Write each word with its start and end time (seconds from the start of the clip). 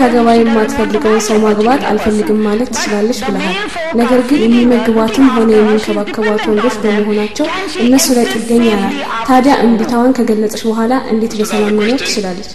ታገባ 0.00 0.28
የማትፈልገውን 0.36 1.22
ሰው 1.26 1.36
ማግባት 1.44 1.82
አልፈልግም 1.90 2.40
ማለት 2.46 2.68
ትችላለች 2.74 3.20
ብለሃል። 3.26 3.56
ነገር 3.94 4.20
ግን 4.28 4.40
የሚመግቧትም 4.44 5.26
ሆነ 5.36 5.50
የሚንከባከቧት 5.56 6.44
ወንዶች 6.50 6.76
በመሆናቸው 6.82 7.46
እነሱ 7.84 8.06
ላይ 8.18 8.26
ጥገኛ 8.34 8.66
ናት። 8.80 8.94
ታዲያ 9.28 9.54
እምቢታዋን 9.64 10.14
ከገለጸች 10.18 10.62
በኋላ 10.68 10.92
እንዴት 11.14 11.34
በሰላም 11.40 11.74
መኖር 11.80 12.00
ትችላለች? 12.04 12.50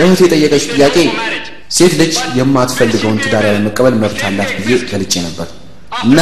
እህት 0.00 0.20
የጠየቀች 0.24 0.64
ጥያቄ 0.74 0.96
ሴት 1.70 1.92
ልጅ 2.00 2.14
የማትፈልገውን 2.38 3.20
ትዳር 3.24 3.44
ያለመቀበል 3.48 3.96
መብት 4.02 4.22
አላት 4.28 4.52
ብዬ 4.58 4.76
ገልጬ 4.92 5.14
ነበር 5.26 5.48
እና 5.90 6.20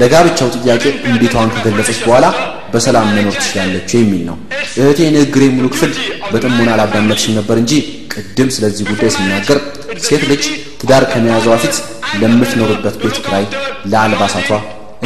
ለጋብቻው 0.00 0.48
ጥያቄ 0.56 0.84
እምቢታዋን 1.08 1.52
ከገለጸች 1.54 1.98
በኋላ 2.06 2.26
በሰላም 2.72 3.10
መኖር 3.16 3.34
ትችላለች 3.36 3.90
የሚል 3.96 4.22
ነው። 4.28 4.36
እህቴ 4.80 5.00
ንግግሬ 5.14 5.44
ሙሉ 5.54 5.66
ክፍል 5.74 5.92
በጥሞና 6.32 6.68
አላዳመጥሽም 6.74 7.36
ነበር 7.38 7.56
እንጂ 7.62 7.72
ቅድም 8.14 8.48
ስለዚህ 8.56 8.84
ጉዳይ 8.90 9.10
ሲናገር 9.16 9.58
ሴት 10.06 10.22
ልጅ 10.30 10.44
ትዳር 10.80 11.04
ከመያዟ 11.12 11.46
በፊት 11.54 11.76
ለምትኖርበት 12.20 12.96
ቤት 13.02 13.16
ኪራይ፣ 13.24 13.44
ለአልባሳቷ 13.92 14.50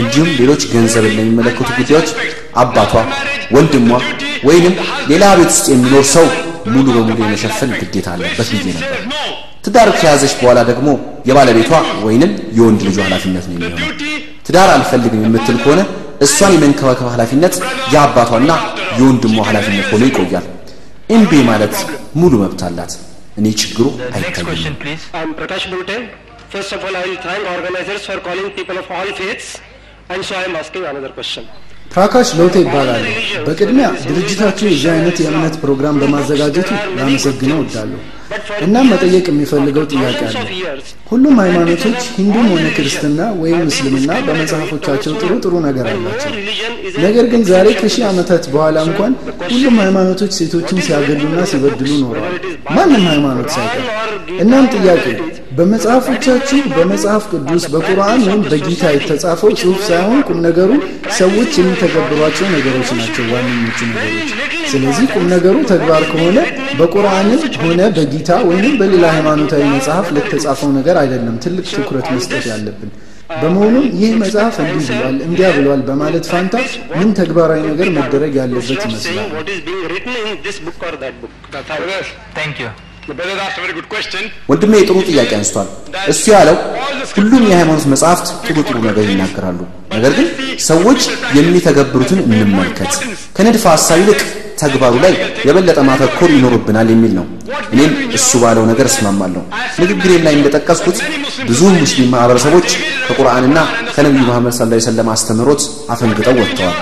እንዲሁም 0.01 0.31
ሌሎች 0.41 0.63
ገንዘብን 0.73 1.15
ለሚመለከቱ 1.19 1.69
ጉዳዮች 1.79 2.09
አባቷ፣ 2.63 2.93
ወንድሟ 3.55 3.91
ወይንም 4.49 4.75
ሌላ 5.11 5.25
ቤት 5.39 5.51
ውስጥ 5.55 5.67
የሚኖር 5.73 6.05
ሰው 6.15 6.27
ሙሉ 6.69 6.87
በሙሉ 6.97 7.19
የመሸፈን 7.25 7.71
ግዴታ 7.81 8.09
አለበት 8.15 8.49
ብዬ 8.55 8.67
ነበር። 8.77 8.99
ትዳር 9.65 9.89
ከያዘች 9.97 10.33
በኋላ 10.39 10.61
ደግሞ 10.71 10.89
የባለቤቷ 11.29 11.73
ወይንም 12.05 12.31
የወንድ 12.59 12.81
ልጁ 12.87 12.97
ኃላፊነት 13.07 13.45
ነው 13.49 13.57
የሚሆነው። 13.57 13.89
ትዳር 14.47 14.69
አልፈልግም 14.75 15.25
የምትል 15.27 15.59
ከሆነ 15.65 15.81
እሷን 16.27 16.55
የመንከባከብ 16.57 17.09
ኃላፊነት 17.15 17.55
የአባቷና 17.95 18.51
የወንድሟ 18.99 19.37
ኃላፊነት 19.49 19.87
ሆኖ 19.93 20.03
ይቆያል። 20.11 20.47
እምቢ 21.11 21.33
ማለት 21.51 21.75
ሙሉ 22.21 22.33
መብት 22.43 22.63
አላት። 22.69 22.93
እኔ 23.41 23.47
ችግሩ 23.61 23.87
አይታየኝም።. 24.09 24.77
ፕራካሽ 31.93 32.29
ሎቴ 32.39 32.55
ይባላል። 32.65 33.05
በቅድሚያ 33.47 33.87
ድርጅታችሁ 34.09 34.67
የዚህ 34.69 34.91
አይነት 34.95 35.17
የእምነት 35.23 35.55
ፕሮግራም 35.63 35.97
በማዘጋጀቱ 36.03 36.69
ላመሰግነው 36.99 37.59
እወዳለሁ። 37.61 38.01
እናም 38.65 38.87
መጠየቅ 38.93 39.25
የሚፈልገው 39.31 39.85
ጥያቄ 39.93 40.19
አለ። 40.29 40.37
ሁሉም 41.11 41.37
ሃይማኖቶች 41.43 42.01
ሂንዱም 42.17 42.47
ሆነ 42.53 42.67
ክርስትና 42.77 43.21
ወይም 43.41 43.63
እስልምና 43.71 44.11
በመጽሐፎቻቸው 44.27 45.13
ጥሩ 45.21 45.33
ጥሩ 45.45 45.55
ነገር 45.67 45.87
አላቸው። 45.93 46.33
ነገር 47.05 47.27
ግን 47.33 47.43
ዛሬ 47.51 47.69
ከሺህ 47.81 48.05
ዓመታት 48.11 48.45
በኋላ 48.53 48.79
እንኳን 48.89 49.13
ሁሉም 49.47 49.77
ሃይማኖቶች 49.83 50.33
ሴቶችን 50.39 50.81
ሲያገሉና 50.87 51.41
ሲበድሉ 51.53 51.91
ኖረዋል፣ 52.05 52.37
ማንም 52.77 53.05
ሃይማኖት 53.11 53.51
ሳይቀር። 53.57 53.87
እናም 54.43 54.67
ጥያቄ 54.75 55.05
በመጽሐፎቻችሁ 55.61 56.61
በመጽሐፍ 56.75 57.25
ቅዱስ 57.33 57.65
በቁርአን 57.73 58.21
ወይም 58.27 58.43
በጊታ 58.51 58.83
የተጻፈው 58.95 59.51
ጽሑፍ 59.61 59.81
ሳይሆን 59.89 60.21
ቁም 60.29 60.39
ነገሩ 60.47 60.71
ሰዎች 61.19 61.51
የሚተገብሯቸው 61.61 62.47
ነገሮች 62.55 62.91
ናቸው 62.99 63.25
ዋነኞቹ 63.33 63.79
ነገሮች። 63.91 64.31
ስለዚህ 64.73 65.07
ቁም 65.15 65.25
ነገሩ 65.33 65.57
ተግባር 65.71 66.05
ከሆነ 66.11 66.39
በቁርአንም 66.81 67.41
ሆነ 67.63 67.81
በጊታ 68.21 68.39
ወይንም 68.49 68.73
በሌላ 68.81 69.05
ሃይማኖታዊ 69.15 69.63
መጽሐፍ 69.75 70.07
ለተጻፈው 70.15 70.71
ነገር 70.75 70.97
አይደለም 71.03 71.37
ትልቅ 71.45 71.65
ትኩረት 71.71 72.09
መስጠት 72.15 72.45
ያለብን። 72.51 72.91
በመሆኑም 73.35 73.87
ይህ 74.01 74.11
መጽሐፍ 74.23 74.55
እንዲህ 74.65 74.89
ብሏል 74.91 75.17
እንዲያ 75.27 75.47
ብሏል 75.57 75.83
በማለት 75.89 76.25
ፋንታ 76.33 76.55
ምን 76.93 77.11
ተግባራዊ 77.19 77.61
ነገር 77.71 77.89
መደረግ 77.99 78.33
ያለበት 78.41 78.81
ይመስላል? 78.87 79.29
ወንድሜ 84.51 84.73
ጥሩ 84.89 84.97
ጥያቄ 85.09 85.31
አንስቷል። 85.39 85.69
እሱ 86.13 86.25
ያለው 86.35 86.57
ሁሉም 87.17 87.43
የሃይማኖት 87.51 87.87
መጽሐፍት 87.93 88.27
ጥሩ 88.47 88.57
ጥሩ 88.69 88.77
ነገር 88.89 89.05
ይናገራሉ፣ 89.11 89.61
ነገር 89.95 90.13
ግን 90.19 90.29
ሰዎች 90.67 91.01
የሚተገብሩትን 91.39 92.21
እንመልከት። 92.27 92.93
ከንድፈ 93.37 93.65
ሐሳብ 93.75 93.99
ይልቅ 94.03 94.21
ተግባሩ 94.63 94.95
ላይ 95.05 95.13
የበለጠ 95.47 95.79
ማተኮር 95.89 96.31
ይኖርብናል 96.37 96.89
የሚል 96.93 97.13
ነው። 97.19 97.27
እኔም 97.75 97.93
እሱ 98.19 98.31
ባለው 98.43 98.65
ነገር 98.71 98.87
እስማማለሁ። 98.91 99.43
ንግግሬም 99.83 100.25
ላይ 100.27 100.35
እንደጠቀስኩት 100.39 100.99
ብዙ 101.49 101.61
ሙስሊም 101.79 102.11
ማህበረሰቦች 102.15 102.69
ከቁርአንና 103.07 103.59
ከነቢዩ 103.95 104.25
መሐመድ 104.31 104.55
ሰለላሁ 104.55 104.73
ዐለይሂ 104.73 104.85
ወሰለም 104.85 105.11
አስተምህሮት 105.15 105.63
አፈንግጠው 105.95 106.37
ወጥተዋል። 106.43 106.77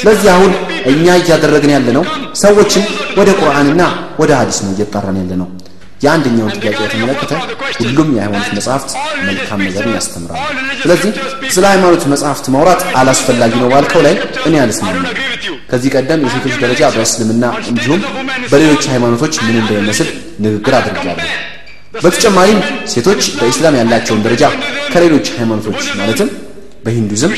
ስለዚህ 0.00 0.28
አሁን 0.32 0.52
እኛ 0.92 1.06
እያደረግን 1.20 1.72
ያለ 1.74 1.88
ነው 1.98 2.04
ሰዎችን 2.40 2.84
ወደ 3.18 3.30
ቁርአንና 3.40 3.82
ወደ 4.20 4.30
ሐዲስ 4.38 4.58
ነው 4.64 4.72
እየጠራን 4.74 5.18
ያለ 5.20 5.32
ነው። 5.42 5.48
የአንደኛውን 6.04 6.52
ጥያቄ 6.56 6.78
የተመለከተ 6.84 7.32
ሁሉም 7.80 8.08
የሃይማኖት 8.16 8.50
መጽሐፍት 8.56 8.90
መልካም 9.28 9.60
ነገርን 9.66 9.94
ያስተምራሉ። 9.96 10.40
ስለዚህ 10.82 11.12
ስለ 11.54 11.64
ሃይማኖት 11.72 12.04
መጽሐፍት 12.12 12.46
ማውራት 12.54 12.82
አላስፈላጊ 13.00 13.54
ነው 13.62 13.68
ባልከው 13.72 14.02
ላይ 14.06 14.14
እኔ 14.48 14.54
አልስማማም። 14.64 15.06
ከዚህ 15.70 15.90
ቀደም 15.96 16.22
የሴቶች 16.26 16.54
ደረጃ 16.62 16.82
በእስልምና 16.96 17.44
እንዲሁም 17.70 18.00
በሌሎች 18.52 18.84
ሃይማኖቶች 18.92 19.34
ምን 19.46 19.56
እንደሚመስል 19.62 20.08
ንግግር 20.44 20.74
አድርጌያለሁ። 20.80 21.28
በተጨማሪም 22.04 22.60
ሴቶች 22.92 23.22
በኢስላም 23.38 23.76
ያላቸውን 23.80 24.22
ደረጃ 24.24 24.44
ከሌሎች 24.94 25.26
ሃይማኖቶች 25.38 25.82
ማለትም 26.00 26.30
በሂንዱዝም፣ 26.84 27.32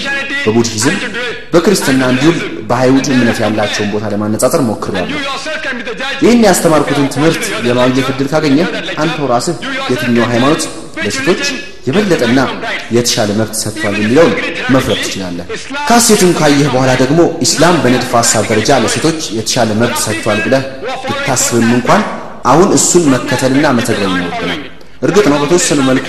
በቡድሂዝም፣ 0.44 0.96
በክርስትና 1.52 2.02
እንዲሁም 2.12 2.38
በአይሁድ 2.68 3.06
እምነት 3.12 3.38
ያላቸውን 3.42 3.90
ቦታ 3.92 4.04
ለማነጻጸር 4.12 4.62
ሞክሬያለሁ። 4.68 5.18
ይህን 6.22 6.42
ያስተማርኩትን 6.46 7.06
ትምህርት 7.14 7.44
የማግኘት 7.68 8.08
እድል 8.12 8.28
ካገኘ 8.32 8.58
አንተው 9.02 9.26
ራስህ 9.32 9.56
የትኛው 9.90 10.26
ሃይማኖት 10.32 10.62
ለሴቶች 11.04 11.42
የበለጠና 11.86 12.40
የተሻለ 12.94 13.30
መብት 13.40 13.56
ሰጥቷል 13.62 13.96
የሚለውን 13.98 14.32
መፍረድ 14.74 15.00
ትችላለህ። 15.04 15.46
ካሴቱን 15.88 16.32
ካየህ 16.38 16.68
በኋላ 16.74 16.92
ደግሞ 17.02 17.18
ኢስላም 17.46 17.76
በንድፈ 17.84 18.12
ሐሳብ 18.20 18.44
ደረጃ 18.50 18.78
ለሴቶች 18.84 19.20
የተሻለ 19.36 19.70
መብት 19.82 19.98
ሰጥቷል 20.06 20.40
ብለህ 20.46 20.64
ብታስብም 21.08 21.68
እንኳን 21.76 22.02
አሁን 22.44 22.68
እሱን 22.76 23.04
መከተልና 23.14 23.66
መተግበር 23.78 24.10
ይኖርብናል። 24.14 24.60
እርግጥ 25.02 25.26
ነው 25.32 25.38
በተወሰነ 25.42 25.80
መልኩ 25.88 26.08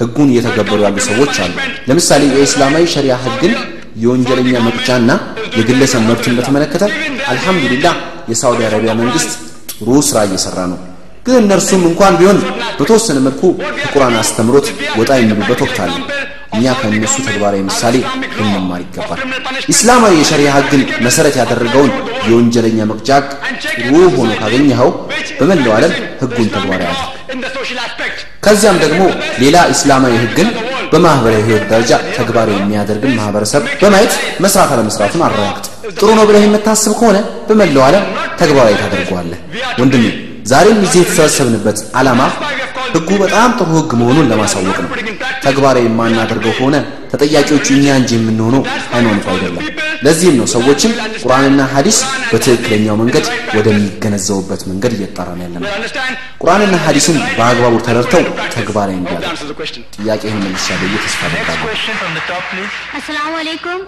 ህጉን 0.00 0.28
እየተገበሩ 0.32 0.78
ያሉ 0.86 0.98
ሰዎች 1.06 1.34
አሉ። 1.44 1.54
ለምሳሌ 1.88 2.22
የእስላማዊ 2.32 2.84
ሸሪያ 2.92 3.14
ህግን 3.24 3.52
የወንጀለኛ 3.98 4.60
መቅጫና 4.66 5.10
የግለሰብ 5.58 6.02
መብትን 6.08 6.36
በተመለከተ 6.38 6.84
አልሐምዱሊላህ 7.32 7.94
የሳውዲ 8.30 8.60
አረቢያ 8.68 8.92
መንግስት 9.00 9.30
ጥሩ 9.72 9.90
ስራ 10.08 10.18
እየሰራ 10.28 10.58
ነው። 10.72 10.78
ግን 11.26 11.36
እነርሱም 11.40 11.82
እንኳን 11.88 12.14
ቢሆን 12.18 12.38
በተወሰነ 12.78 13.18
መልኩ 13.26 13.42
ከቁርአን 13.80 14.14
አስተምሮት 14.20 14.66
ወጣ 15.00 15.10
የሚሉበት 15.18 15.60
ወቅት 15.64 15.78
አለ። 15.84 15.94
እኛ 16.56 16.66
ከእነሱ 16.78 17.14
ተግባራዊ 17.26 17.60
ምሳሌ 17.66 17.96
ልንማር 18.36 18.80
ይገባል። 18.84 19.18
ኢስላማዊ 19.72 20.14
የሸሪያ 20.20 20.50
ህግን 20.56 20.82
መሰረት 21.06 21.34
ያደረገውን 21.40 21.90
የወንጀለኛ 22.28 22.78
መቅጫ 22.92 23.10
ጥሩ 23.74 23.92
ሆኖ 24.16 24.30
ካገኘኸው 24.40 24.90
በመላው 25.40 25.74
ዓለም 25.78 25.92
ህጉን 26.22 26.48
ተግባራዊ 26.54 26.88
አድርግ። 26.94 27.14
ከዚያም 28.44 28.78
ደግሞ 28.84 29.02
ሌላ 29.42 29.56
ኢስላማዊ 29.74 30.14
ህግን 30.24 30.48
በማህበራዊ 30.92 31.40
ህይወት 31.46 31.64
ደረጃ 31.72 31.92
ተግባራዊ 32.18 32.56
የሚያደርግን 32.58 33.12
ማህበረሰብ 33.18 33.62
በማየት 33.82 34.12
መስራት 34.44 34.70
አለመስራቱን 34.74 35.24
አረጋግጥ። 35.26 35.66
ጥሩ 35.94 36.08
ነው 36.18 36.24
ብለህ 36.28 36.44
የምታስብ 36.46 36.92
ከሆነ 36.98 37.18
በመላው 37.48 37.84
ዓለም 37.88 38.04
ተግባራዊ 38.40 38.74
ታደርገዋለህ። 38.82 39.40
ወንድሜ 39.80 40.04
ዛሬም 40.46 40.78
እዚህ 40.84 41.00
የተሰበሰብንበት 41.02 41.78
ዓላማ 42.00 42.20
ህጉ 42.94 43.10
በጣም 43.22 43.50
ጥሩ 43.58 43.70
ህግ 43.76 43.90
መሆኑን 44.00 44.28
ለማሳወቅ 44.30 44.76
ነው። 44.84 44.90
ተግባራዊ 45.44 45.84
የማናደርገው 45.88 46.52
ከሆነ 46.58 46.76
ተጠያቂዎቹ 47.12 47.66
እኛ 47.76 47.86
እንጂ 48.00 48.10
የምንሆነው 48.18 48.62
ሃይማኖቱ 48.92 49.26
አይደለም። 49.34 49.62
ለዚህም 50.06 50.36
ነው 50.40 50.46
ሰዎችን 50.54 50.92
ቁርአንና 51.22 51.60
ሐዲስ 51.74 51.98
በትክክለኛው 52.32 52.96
መንገድ 53.00 53.26
ወደሚገነዘቡበት 53.58 54.62
መንገድ 54.70 54.92
እየጠራን 54.96 55.40
ያለ 55.44 55.54
ነው። 55.62 55.70
ቁርአንና 56.42 56.74
ሐዲስን 56.86 57.16
በአግባቡ 57.38 57.74
ተረድተው 57.86 58.24
ተግባራዊ 58.56 58.96
እንዲያደርጉ 59.00 59.40
ጥያቄህን 59.96 60.40
መልሻለሁ 60.46 60.84
ብዬ 60.84 60.98
ተስፋ 61.06 61.20
አደርጋለሁ።. 61.28 61.66
አሰላሙ 62.98 63.30
My 63.30 63.38
አለይኩም 63.40 63.80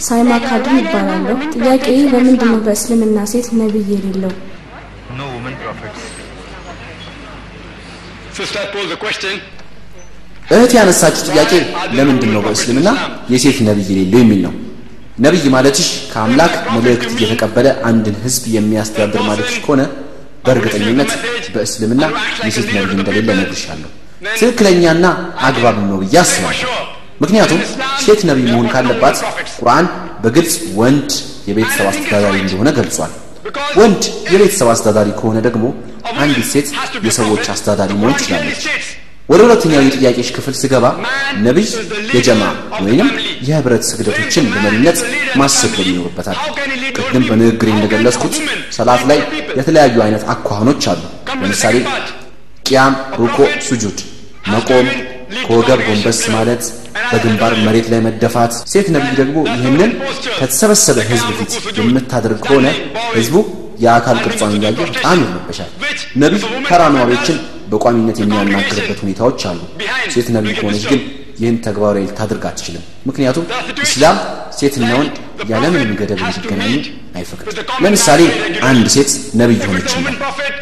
ሳይማ 0.00 0.30
are 0.38 0.78
ይባላለሁ። 0.78 1.34
women 1.34 1.52
ጥያቄ 1.56 1.86
ለምንድን 2.14 2.50
ነው? 2.52 2.60
በእስልምና 2.66 3.18
ሴት 3.32 3.48
ነቢይ 3.60 3.86
የሌለው? 3.94 4.32
No 5.12 5.26
women 5.26 5.54
prophets. 5.56 6.02
Sister 8.32 8.62
posed 8.72 8.90
the 8.90 8.96
question. 8.96 9.34
እህት 10.50 10.72
ያነሳችው 10.76 11.24
ጥያቄ 11.28 11.52
ለምንድን 11.96 12.30
ነው 12.34 12.40
በእስልምና 12.46 12.88
የሴት 13.32 13.58
ነቢይ 13.68 13.88
የሌለው 13.92 14.20
የሚል 14.22 14.40
ነው። 14.46 14.52
ነቢይ 15.18 15.44
ማለትሽ 15.54 15.88
ከአምላክ 16.12 16.52
መልእክት 16.74 17.10
እየተቀበለ 17.14 17.68
አንድን 17.88 18.16
ህዝብ 18.24 18.44
የሚያስተዳድር 18.56 19.22
ማለትሽ 19.28 19.56
ከሆነ 19.64 19.82
በእርግጠኝነት 20.44 21.10
በእስልምና 21.54 22.02
የሴት 22.46 22.68
ነቢይ 22.76 22.94
እንደሌለ 22.96 23.28
እነግርሻለሁ። 23.36 23.90
ትክክለኛና 24.34 25.04
አግባብ 25.48 25.76
ነው 25.84 25.98
ብዬ 26.02 26.16
አስባለሁ። 26.22 26.70
ምክንያቱም 27.22 27.60
ሴት 28.04 28.20
ነቢይ 28.30 28.46
መሆን 28.50 28.68
ካለባት 28.72 29.16
ቁርአን 29.58 29.86
በግልጽ 30.22 30.54
ወንድ 30.80 31.10
የቤተሰብ 31.48 31.86
አስተዳዳሪ 31.90 32.36
እንደሆነ 32.44 32.70
ገልጿል። 32.78 33.12
ወንድ 33.78 34.02
የቤተሰብ 34.32 34.68
አስተዳዳሪ 34.74 35.10
ከሆነ 35.20 35.38
ደግሞ 35.46 35.64
አንዲት 36.20 36.46
ሴት 36.52 36.68
የሰዎች 37.06 37.44
አስተዳዳሪ 37.54 37.92
መሆን 38.00 38.16
ትችላለች። 38.18 38.64
ወደ 39.30 39.40
ሁለተኛው 39.44 39.82
የጥያቄሽ 39.84 40.28
ክፍል 40.36 40.54
ስገባ 40.60 40.84
ነቢይ 41.44 41.66
የጀማ 42.16 42.42
ወይንም 42.84 43.08
የህብረት 43.48 43.82
ስግደቶችን 43.88 44.44
ለመሪነት 44.54 44.98
ማሰገድ 45.40 45.86
ይኖርበታል። 45.90 46.38
ቅድም 46.98 47.24
በንግግሬ 47.28 47.68
እንደገለጽኩት 47.74 48.34
ሰላት 48.76 49.02
ላይ 49.10 49.18
የተለያዩ 49.58 49.96
አይነት 50.06 50.24
አኳኋኖች 50.34 50.82
አሉ። 50.92 51.02
ለምሳሌ 51.42 51.76
ቅያም፣ 52.66 52.96
ሩኮ፣ 53.20 53.38
ሱጁድ፣ 53.68 53.98
መቆም፣ 54.52 54.88
ከወገብ 55.44 55.80
ጎንበስ 55.86 56.20
ማለት፣ 56.34 56.62
በግንባር 57.10 57.52
መሬት 57.66 57.86
ላይ 57.92 58.00
መደፋት። 58.06 58.52
ሴት 58.72 58.86
ነቢይ 58.94 59.14
ደግሞ 59.20 59.36
ይህንን 59.54 59.90
ከተሰበሰበ 60.38 60.98
ህዝብ 61.10 61.28
ፊት 61.38 61.52
የምታደርግ 61.80 62.40
ከሆነ 62.46 62.66
ህዝቡ 63.16 63.36
የአካል 63.80 64.18
ቅርጿን 64.24 64.54
እያየ 64.56 64.76
በጣም 64.88 65.18
ይረበሻል። 65.24 65.70
ነቢይ 66.22 66.40
ተራ 66.68 66.82
ነዋሪዎችን 66.94 67.36
በቋሚነት 67.70 68.18
የሚያናግርበት 68.22 69.00
ሁኔታዎች 69.04 69.40
አሉ። 69.50 69.60
ሴት 70.14 70.28
ነቢይ 70.36 70.54
ከሆነች 70.58 70.84
ግን 70.90 71.00
ይህን 71.40 71.56
ተግባራዊ 71.66 72.04
ልታደርግ 72.06 72.44
አትችልም። 72.48 72.84
ምክንያቱም 73.08 73.44
ኢስላም 73.84 74.16
ሴትና 74.58 74.90
ወንድ 74.98 75.14
ያለምንም 75.50 75.92
ገደብ 76.00 76.20
እንዲገናኙ 76.24 76.72
አይፈቅድም። 77.18 77.54
ለምሳሌ 77.84 78.20
አንድ 78.70 78.86
ሴት 78.94 79.10
ነቢይ 79.40 79.60
ሆነችና 79.68 80.06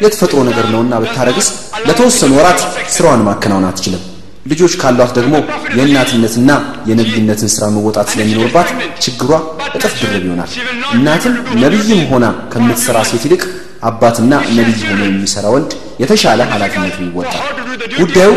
የተፈጥሮ 0.03 0.39
ነገር 0.49 0.67
ነውና 0.73 1.01
ብታረግስ 1.03 1.47
ለተወሰኑ 1.87 2.31
ወራት 2.39 2.61
ስራዋን 2.95 3.25
ማከናወን 3.27 3.67
አትችልም። 3.69 4.03
ልጆች 4.45 4.73
ካሏት 4.81 5.11
ደግሞ 5.17 5.35
የእናትነትና 5.77 6.51
የነቢይነትን 6.89 7.49
ስራ 7.55 7.63
መወጣት 7.75 8.07
ስለሚኖርባት 8.13 8.69
ችግሯ 9.05 9.31
እጥፍ 9.69 9.93
ድርብ 10.01 10.23
ይሆናል። 10.27 10.51
እናትም 10.95 11.33
ነቢይም 11.63 12.01
ሆና 12.11 12.25
ከምትሰራ 12.53 12.97
ሴት 13.11 13.25
ይልቅ 13.27 13.43
አባትና 13.81 14.33
ነቢይ 14.57 14.79
ሆኖ 14.89 15.01
የሚሰራ 15.07 15.45
ወንድ 15.55 15.71
የተሻለ 16.01 16.39
ኃላፊነቱን 16.53 17.05
ይወጣል። 17.09 17.43
ጉዳዩ 18.01 18.31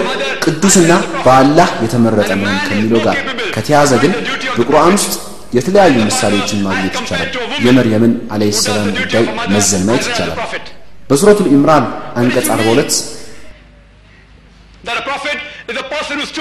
ቅዱስና 0.45 0.93
በአላህ 1.25 1.69
የተመረጠ 1.85 2.31
መሆን 2.41 2.59
ከሚለው 2.69 3.01
ጋር 3.07 3.17
ከተያዘ 3.57 3.93
ግን 4.05 4.13
በቁርአን 4.57 4.95
ውስጥ 4.99 5.13
የተለያዩ 5.57 5.97
ምሳሌዎችን 6.11 6.63
ማግኘት 6.67 6.95
ይቻላል። 7.01 7.31
የመርየምን 7.67 8.13
አለይሂ 8.35 8.53
ሰላም 8.67 8.89
ጉዳይ 9.01 9.25
መዘን 9.55 9.83
ማየት 9.89 10.07
ይቻላል። 10.11 10.39
በሱረቱል 11.11 11.49
ኢምራን 11.57 11.87
አንቀጽ 12.21 12.49
42 12.57 13.01
that 14.85 14.97
a 14.99 15.03
prophet 15.03 15.39
is 15.69 15.77
a 15.77 15.85
person 15.85 16.15
who's. 16.19 16.33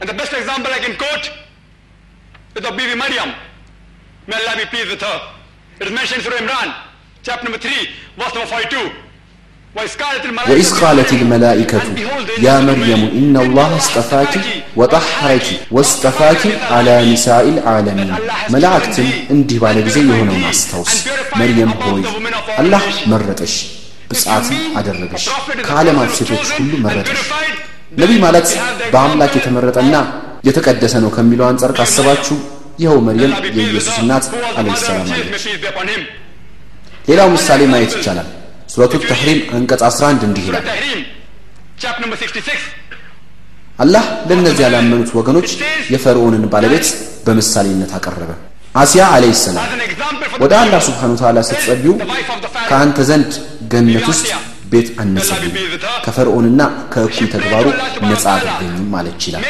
And 0.00 0.08
the 0.08 0.14
best 0.14 0.32
example 0.32 0.70
I 0.70 0.78
can 0.78 0.94
quote 0.96 1.30
is 2.55 2.65
of 2.65 2.75
Bibi 2.77 2.95
Maryam. 2.95 3.29
May 4.27 4.35
Allah 4.35 4.55
be 4.57 4.65
pleased 4.65 4.89
with 4.89 5.01
her. 5.01 5.17
It 5.79 5.87
is 5.87 5.93
mentioned 5.93 6.19
in 6.19 6.25
Surah 6.25 6.41
Imran, 6.43 6.69
chapter 7.23 7.43
number 7.45 7.59
3, 7.59 7.71
verse 8.17 8.33
number 8.35 8.47
42. 8.47 8.91
وإذ 9.75 10.81
قالت 10.81 11.11
الملائكة 11.13 11.81
يا 12.39 12.59
مريم 12.59 13.01
إن 13.19 13.37
الله 13.37 13.77
اصطفاك 13.77 14.33
وطهرك 14.75 15.45
واصطفاك 15.71 16.43
على 16.71 16.95
نساء 17.13 17.43
العالمين 17.55 18.09
መላእክትም 18.53 19.07
እንዲህ 19.33 19.57
ባለ 19.63 19.77
ጊዜ 19.87 19.97
የሆነውን 20.09 20.43
አስታውስ 20.51 20.95
መርየም 21.39 21.71
ሆይ 21.83 22.03
አላህ 22.61 22.83
መረጠሽ 23.11 23.53
ብፅዓትም 24.11 24.59
አደረገሽ 24.79 25.25
ከዓለማት 25.67 26.11
ሴቶች 26.19 26.49
ሁሉ 26.57 26.71
መረጠሽ 26.87 27.21
ነቢይ 28.01 28.19
ማለት 28.25 28.49
በአምላክ 28.93 29.33
የተመረጠና 29.39 29.95
የተቀደሰ 30.46 30.94
ነው 31.04 31.10
ከሚለው 31.16 31.46
አንጻር 31.50 31.70
ካሰባችሁ 31.78 32.36
ይኸው 32.82 32.98
መርየም 33.06 33.32
የኢየሱስ 33.58 33.96
እናት 34.02 34.24
አለይሂ 34.58 34.76
ሰላም 34.82 35.06
አለች። 35.14 35.44
ሌላው 37.08 37.28
ምሳሌ 37.34 37.60
ማየት 37.72 37.92
ይቻላል። 37.96 38.28
ሱረቱ 38.72 38.94
ተሕሪም 39.04 39.40
አንቀጽ 39.56 39.82
11 39.88 40.24
እንዲህ 40.28 40.44
ይላል። 40.48 40.66
አላህ 43.78 44.04
ለእነዚህ 44.28 44.62
ያላመኑት 44.66 45.10
ወገኖች 45.18 45.48
የፈርዖንን 45.94 46.44
ባለቤት 46.52 46.86
በምሳሌነት 47.26 47.90
አቀረበ። 47.98 48.30
አሲያ 48.74 49.02
አለይሂ 49.14 49.34
ሰላም 49.42 49.66
ወደ 50.42 50.52
አላህ 50.62 50.80
ስብሓን 50.88 51.12
ወተዓላ 51.14 51.38
ከአንተ 52.68 52.98
ዘንድ 53.10 53.30
ገነት 53.72 54.06
ውስጥ 54.10 54.26
ቤት 54.72 54.88
አነጸልኝ 55.02 55.54
ከፈርዖንና 56.06 56.60
ከእኩይ 56.92 57.28
ተግባሩ 57.34 57.66
ነፃ 58.04 58.24
አድርገኝም 58.32 58.86
ማለች 58.94 59.22
ይላል 59.28 59.44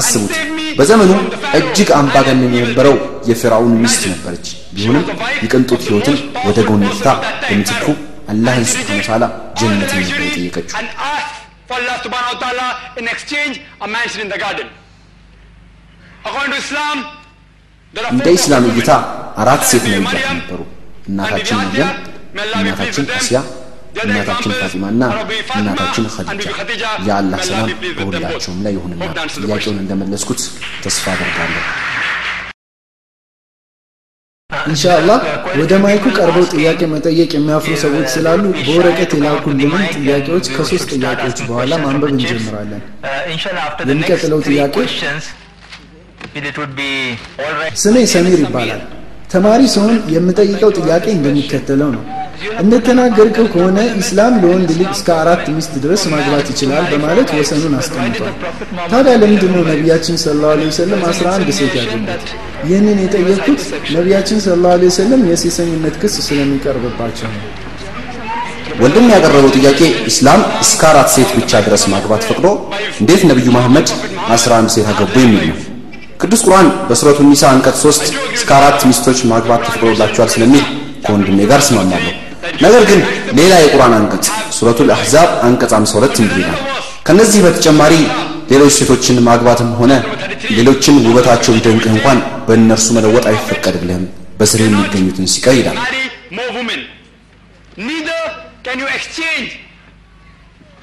አስቡት 0.00 0.32
በዘመኑ 0.78 1.12
እጅግ 1.58 1.90
አምባገነን 1.98 2.54
የነበረው 2.56 2.96
የፊርዓውን 3.30 3.74
ሚስት 3.82 4.02
ነበረች። 4.12 4.46
ቢሆንም 4.76 5.04
የቅንጦት 5.44 5.82
ህይወትን 5.88 6.16
ወደ 6.48 6.58
ጎን 6.68 6.84
ትታ 6.90 7.08
በምትኩ 7.42 7.86
አላህን 8.32 8.66
ስብሓን 8.70 8.98
ወተዓላ 9.00 9.24
ጀነትን 9.60 10.00
ነበር 10.02 10.22
የጠየቀችው 10.26 10.76
እንደ 18.12 18.26
ኢስላም 18.36 18.64
እይታ 18.70 18.90
አራት 19.42 19.62
ሴት 19.70 19.84
ነቢያት 19.94 20.26
ነበሩ 20.32 20.60
እናታችን 21.08 21.58
መርየም 21.60 21.90
እናታችን 22.58 23.06
አስያ 23.18 23.38
እናታችን 24.04 24.52
ፋጢማና 24.58 25.02
እናታችን 25.58 26.04
ኸዲጃ። 26.14 26.84
የአላህ 27.06 27.40
ሰላም 27.48 27.70
በሁላቸውም 28.00 28.58
ላይ 28.66 28.74
ይሁንና 28.76 29.02
ጥያቄውን 29.38 29.78
እንደመለስኩት 29.82 30.42
ተስፋ 30.84 31.04
አደርጋለሁ። 31.14 31.62
ኢንሻአላህ 34.68 35.18
ወደ 35.60 35.72
ማይኩ 35.82 36.04
ቀርበው 36.16 36.44
ጥያቄ 36.52 36.80
መጠየቅ 36.92 37.30
የሚያፍሩ 37.34 37.72
ሰዎች 37.82 38.06
ስላሉ 38.14 38.44
በወረቀት 38.58 39.12
የላኩልንን 39.16 39.72
ጥያቄዎች 39.96 40.46
ከሶስት 40.54 40.90
ጥያቄዎች 40.96 41.38
በኋላ 41.48 41.72
ማንበብ 41.84 42.12
እንጀምራለን። 42.14 42.82
የሚቀጥለው 43.90 44.40
ጥያቄ 44.48 44.76
ስሜ 47.82 47.96
ሰሚር 48.14 48.38
ይባላል 48.42 48.80
ተማሪ 49.30 49.62
ሲሆን 49.72 49.96
የምጠይቀው 50.12 50.70
ጥያቄ 50.78 51.04
እንደሚከተለው 51.14 51.90
ነው። 51.96 52.02
እንደተናገርከው 52.62 53.46
ከሆነ 53.52 53.78
ኢስላም 54.00 54.34
ለወንድ 54.42 54.70
ልጅ 54.78 54.90
እስከ 54.96 55.08
አራት 55.22 55.44
ሚስት 55.54 55.72
ድረስ 55.84 56.02
ማግባት 56.12 56.46
ይችላል 56.52 56.84
በማለት 56.92 57.28
ወሰኑን 57.38 57.74
አስቀምጧል። 57.80 58.34
ታዲያ 58.92 59.14
ለምንድን 59.22 59.52
ነው 59.56 59.62
ነቢያችን 59.70 60.18
ስለ 60.22 60.34
ላሁ 60.42 60.58
ወሰለም 60.64 61.02
አስራ 61.10 61.28
አንድ 61.36 61.48
ሴት 61.58 61.74
ያገቡት 61.80 62.28
ይህንን 62.68 62.98
የጠየቅኩት 63.04 63.62
ነቢያችን 63.96 64.40
ስለ 64.44 64.56
ላሁ 64.64 64.82
ወሰለም 64.86 65.22
የሴሰኝነት 65.30 65.96
ክስ 66.02 66.16
ስለሚቀርብባቸው 66.28 67.30
ነው። 67.34 67.44
ወንድም 68.82 69.06
ያቀረበው 69.12 69.52
ጥያቄ 69.56 69.80
ኢስላም 70.10 70.42
እስከ 70.64 70.82
አራት 70.90 71.08
ሴት 71.14 71.30
ብቻ 71.38 71.60
ድረስ 71.66 71.84
ማግባት 71.94 72.22
ፈቅዶ 72.28 72.46
እንዴት 73.00 73.24
ነቢዩ 73.30 73.48
መሐመድ 73.56 73.88
አስራ 74.36 74.52
አንድ 74.60 74.70
ሴት 74.74 74.88
አገቡ 74.92 75.14
የሚል 75.22 75.44
ነው 75.50 75.58
ቅዱስ 76.20 76.40
ቁርአን 76.46 76.68
በሱረቱ 76.88 77.18
ኒሳ 77.30 77.42
አንቀጽ 77.54 77.76
3 77.82 78.06
እስከ 78.36 78.50
አራት 78.58 78.80
ሚስቶች 78.88 79.18
ማግባት 79.32 79.60
ተፈቅዶላቸዋል 79.66 80.30
ስለሚል 80.34 80.64
ከወንድሜ 81.04 81.38
ጋር 81.50 81.60
እስማማለሁ። 81.64 82.12
ነገር 82.64 82.82
ግን 82.90 83.00
ሌላ 83.38 83.52
የቁርአን 83.62 83.94
አንቀጽ 83.98 84.26
ሱረቱል 84.56 84.90
አሕዛብ 84.96 85.28
አንቀጽ 85.48 85.72
52 85.78 86.20
እንዲህ 86.24 86.40
ይላል። 86.42 86.58
ከነዚህ 87.08 87.40
በተጨማሪ 87.46 87.94
ሌሎች 88.52 88.72
ሴቶችን 88.78 89.22
ማግባትም 89.28 89.70
ሆነ 89.80 89.92
ሌሎችን 90.56 90.98
ውበታቸው 91.06 91.54
ቢደንቅህ 91.56 91.92
እንኳን 91.96 92.18
በእነርሱ 92.48 92.88
መለወጥ 92.98 93.24
አይፈቀድልህም። 93.32 94.04
በስር 94.40 94.60
የሚገኙትን 94.66 95.30
ሲቀር 95.34 95.56
ይላል። 95.60 95.78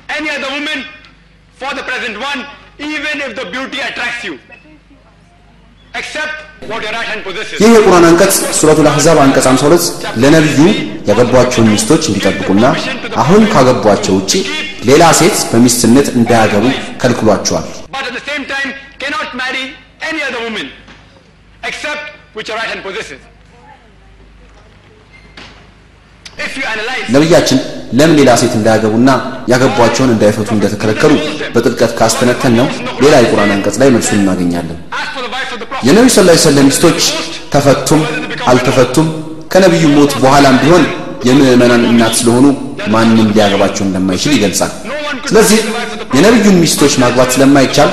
Any 0.10 0.30
other 0.32 0.50
woman 0.50 0.80
for 1.60 1.72
the 1.78 1.84
present 1.84 2.18
one, 2.24 2.42
even 2.88 3.16
if 3.26 3.32
the 3.36 3.46
beauty 3.54 3.80
attracts 3.82 4.24
you. 4.24 4.36
ይህ 7.62 7.72
የቁርአን 7.76 8.06
አንቀጽ 8.10 8.36
ሱረቱል 8.60 8.88
አሕዛብ 8.92 9.18
አንቀጽ 9.24 9.46
52 9.50 9.90
ለነቢዩ 10.24 10.68
ያገቧቸውን 11.10 11.70
ሚስቶች 11.74 12.04
እንዲጠብቁና 12.10 12.66
አሁን 13.24 13.44
ካገቧቸው 13.54 14.16
ውጪ 14.20 14.34
ሌላ 14.90 15.04
ሴት 15.20 15.38
በሚስትነት 15.52 16.08
እንዳያገቡ 16.20 16.66
ከልክሏቸዋል 17.02 17.66
ነቢያችን 27.16 27.60
ለምን 27.98 28.16
ሌላ 28.20 28.32
ሴት 28.42 28.54
እንዳያገቡና 28.58 29.10
ያገቧቸውን 29.52 30.12
እንዳይፈቱ 30.14 30.50
እንደተከለከሉ 30.56 31.14
በጥልቀት 31.54 31.92
ካስተነተን 32.00 32.54
ነው 32.60 32.68
ሌላ 33.04 33.16
የቁርአን 33.22 33.52
አንቀጽ 33.56 33.76
ላይ 33.82 33.90
መልሱን 33.96 34.20
እናገኛለን። 34.22 34.80
የነቢዩ 35.88 36.24
ላ 36.28 36.36
ሰለም 36.46 36.68
ሚስቶች 36.70 37.00
ተፈቱም 37.54 38.02
አልተፈቱም? 38.52 39.08
ከነቢዩ 39.54 39.84
ሞት 39.98 40.14
በኋላም 40.24 40.56
ቢሆን 40.64 40.84
የምዕመናን 41.28 41.84
እናት 41.92 42.14
ስለሆኑ 42.20 42.46
ማንም 42.94 43.30
ሊያገባቸው 43.36 43.84
እንደማይችል 43.86 44.34
ይገልጻል። 44.38 44.72
ስለዚህ 45.30 45.60
የነቢዩን 46.18 46.60
ሚስቶች 46.64 46.94
ማግባት 47.04 47.30
ስለማይቻል 47.36 47.90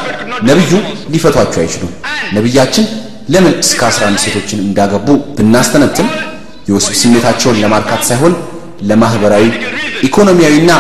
ነቢዩ 0.49 0.73
ሊፈቷቸው 1.15 1.61
አይችሉም። 1.63 1.93
ነቢያችን 2.37 2.85
ለምን 3.35 3.55
እስከ 3.65 3.81
11 3.89 4.23
ሴቶችን 4.25 4.61
እንዳገቡ 4.67 5.07
ብናስተነትን 5.37 6.09
የወሲብ 6.69 6.97
ስሜታቸውን 7.03 7.61
ለማርካት 7.63 8.03
ሳይሆን 8.09 8.35
ለማህበራዊ 8.91 9.45
ኢኮኖሚያዊና 10.09 10.71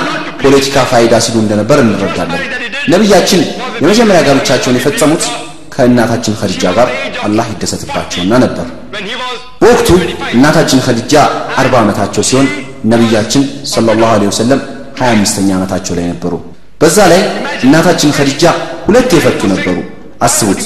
ፖለቲካ 0.43 0.77
ፋይዳ 0.91 1.15
ሲሉ 1.25 1.37
እንደነበር 1.43 1.79
እንረዳለን። 1.85 2.41
ነቢያችን 2.93 3.41
የመጀመሪያ 3.83 4.21
ጋብቻቸውን 4.29 4.79
የፈጸሙት 4.79 5.25
ከእናታችን 5.75 6.35
ኸዲጃ 6.41 6.65
ጋር 6.79 6.89
አላህ 7.27 7.47
ይደሰትባቸውና 7.53 8.33
ነበር። 8.45 8.67
በወቅቱ 9.63 9.89
እናታችን 10.35 10.83
ኸዲጃ 10.87 11.15
40 11.57 11.79
ዓመታቸው 11.83 12.23
ሲሆን 12.31 12.49
ነቢያችን 12.93 13.43
ሰለላሁ 13.73 14.09
ዐለይሂ 14.15 14.31
ወሰለም 14.33 14.61
25ኛ 14.99 15.49
ዓመታቸው 15.59 15.95
ላይ 15.99 16.07
ነበሩ። 16.13 16.33
በዛ 16.81 16.99
ላይ 17.13 17.21
እናታችን 17.67 18.11
ኸዲጃ 18.19 18.45
ሁለት 18.87 19.11
የፈቱ 19.17 19.41
ነበሩ። 19.53 19.77
አስቡት፣ 20.27 20.61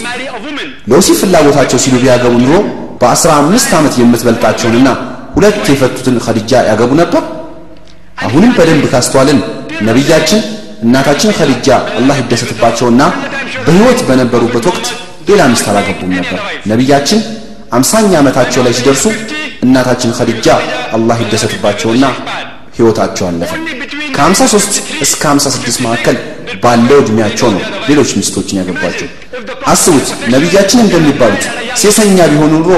ለወሲብ 0.90 1.16
ፍላጎታቸው 1.20 1.78
ሲሉ 1.84 1.94
ቢያገቡ 2.02 2.34
ኑሮ 2.42 2.54
በአስራ 3.00 3.30
አምስት 3.40 3.70
ዓመት 3.78 3.94
የምትበልጣቸውንና 4.00 4.88
ሁለት 5.36 5.64
የፈቱትን 5.72 6.16
ኸዲጃ 6.26 6.52
ያገቡ 6.68 6.90
ነበር። 7.00 7.22
አሁንም 8.24 8.52
በደንብ 8.58 8.84
ካስተዋልን 8.92 9.40
ነቢያችን 9.88 10.40
እናታችን 10.84 11.34
ኸዲጃ 11.38 11.68
አላህ 11.98 12.16
ይደሰትባቸውና 12.22 13.02
በሕይወት 13.66 14.00
በነበሩበት 14.08 14.64
ወቅት 14.70 14.86
ሌላ 15.28 15.42
ሚስት 15.52 15.66
አላገቡም 15.70 16.12
ነበር። 16.18 16.38
ነቢያችን 16.72 17.20
አምሳኛ 17.72 18.12
ዓመታቸው 18.20 18.62
ላይ 18.66 18.74
ሲደርሱ 18.78 19.04
እናታችን 19.66 20.14
ኸዲጃ 20.18 20.48
አላህ 20.96 21.18
ይደሰትባቸውና 21.24 22.04
ሕይወታቸው 22.76 23.26
አለፈ። 23.28 23.52
ከ53 24.16 24.74
እስከ 25.04 25.22
56 25.30 25.80
መካከል 25.86 26.16
ባለው 26.62 26.98
ዕድሜያቸው 27.02 27.48
ነው 27.54 27.60
ሌሎች 27.88 28.10
ሚስቶችን 28.18 28.58
ያገቧቸው። 28.60 29.08
አስቡት 29.72 30.08
ነቢያችን 30.34 30.82
እንደሚባሉት 30.84 31.44
ሴሰኛ 31.82 32.18
ቢሆኑ 32.32 32.52
ኖሮ 32.56 32.70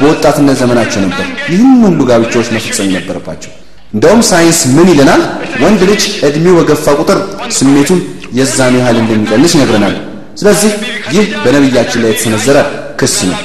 በወጣትነት 0.00 0.56
ዘመናቸው 0.62 1.00
ነበር 1.06 1.24
ይህን 1.52 1.72
ሁሉ 1.84 2.00
ጋብቻዎች 2.10 2.48
መፈጸም 2.56 2.88
የነበረባቸው። 2.88 3.52
እንደውም 3.92 4.22
ሳይንስ 4.28 4.58
ምን 4.76 4.88
ይለናል? 4.92 5.22
ወንድ 5.62 5.80
ልጅ 5.90 6.02
ዕድሜው 6.28 6.54
በገፋ 6.58 6.86
ቁጥር 7.00 7.18
ስሜቱን 7.58 8.00
የዛኑ 8.38 8.74
ያህል 8.80 8.96
እንደሚቀንስ 9.02 9.52
ይነግረናል። 9.56 9.94
ስለዚህ 10.40 10.72
ይህ 11.14 11.26
በነቢያችን 11.44 12.02
ላይ 12.02 12.10
የተሰነዘረ 12.12 12.58
ክስ 13.00 13.16
ነው። 13.28 13.38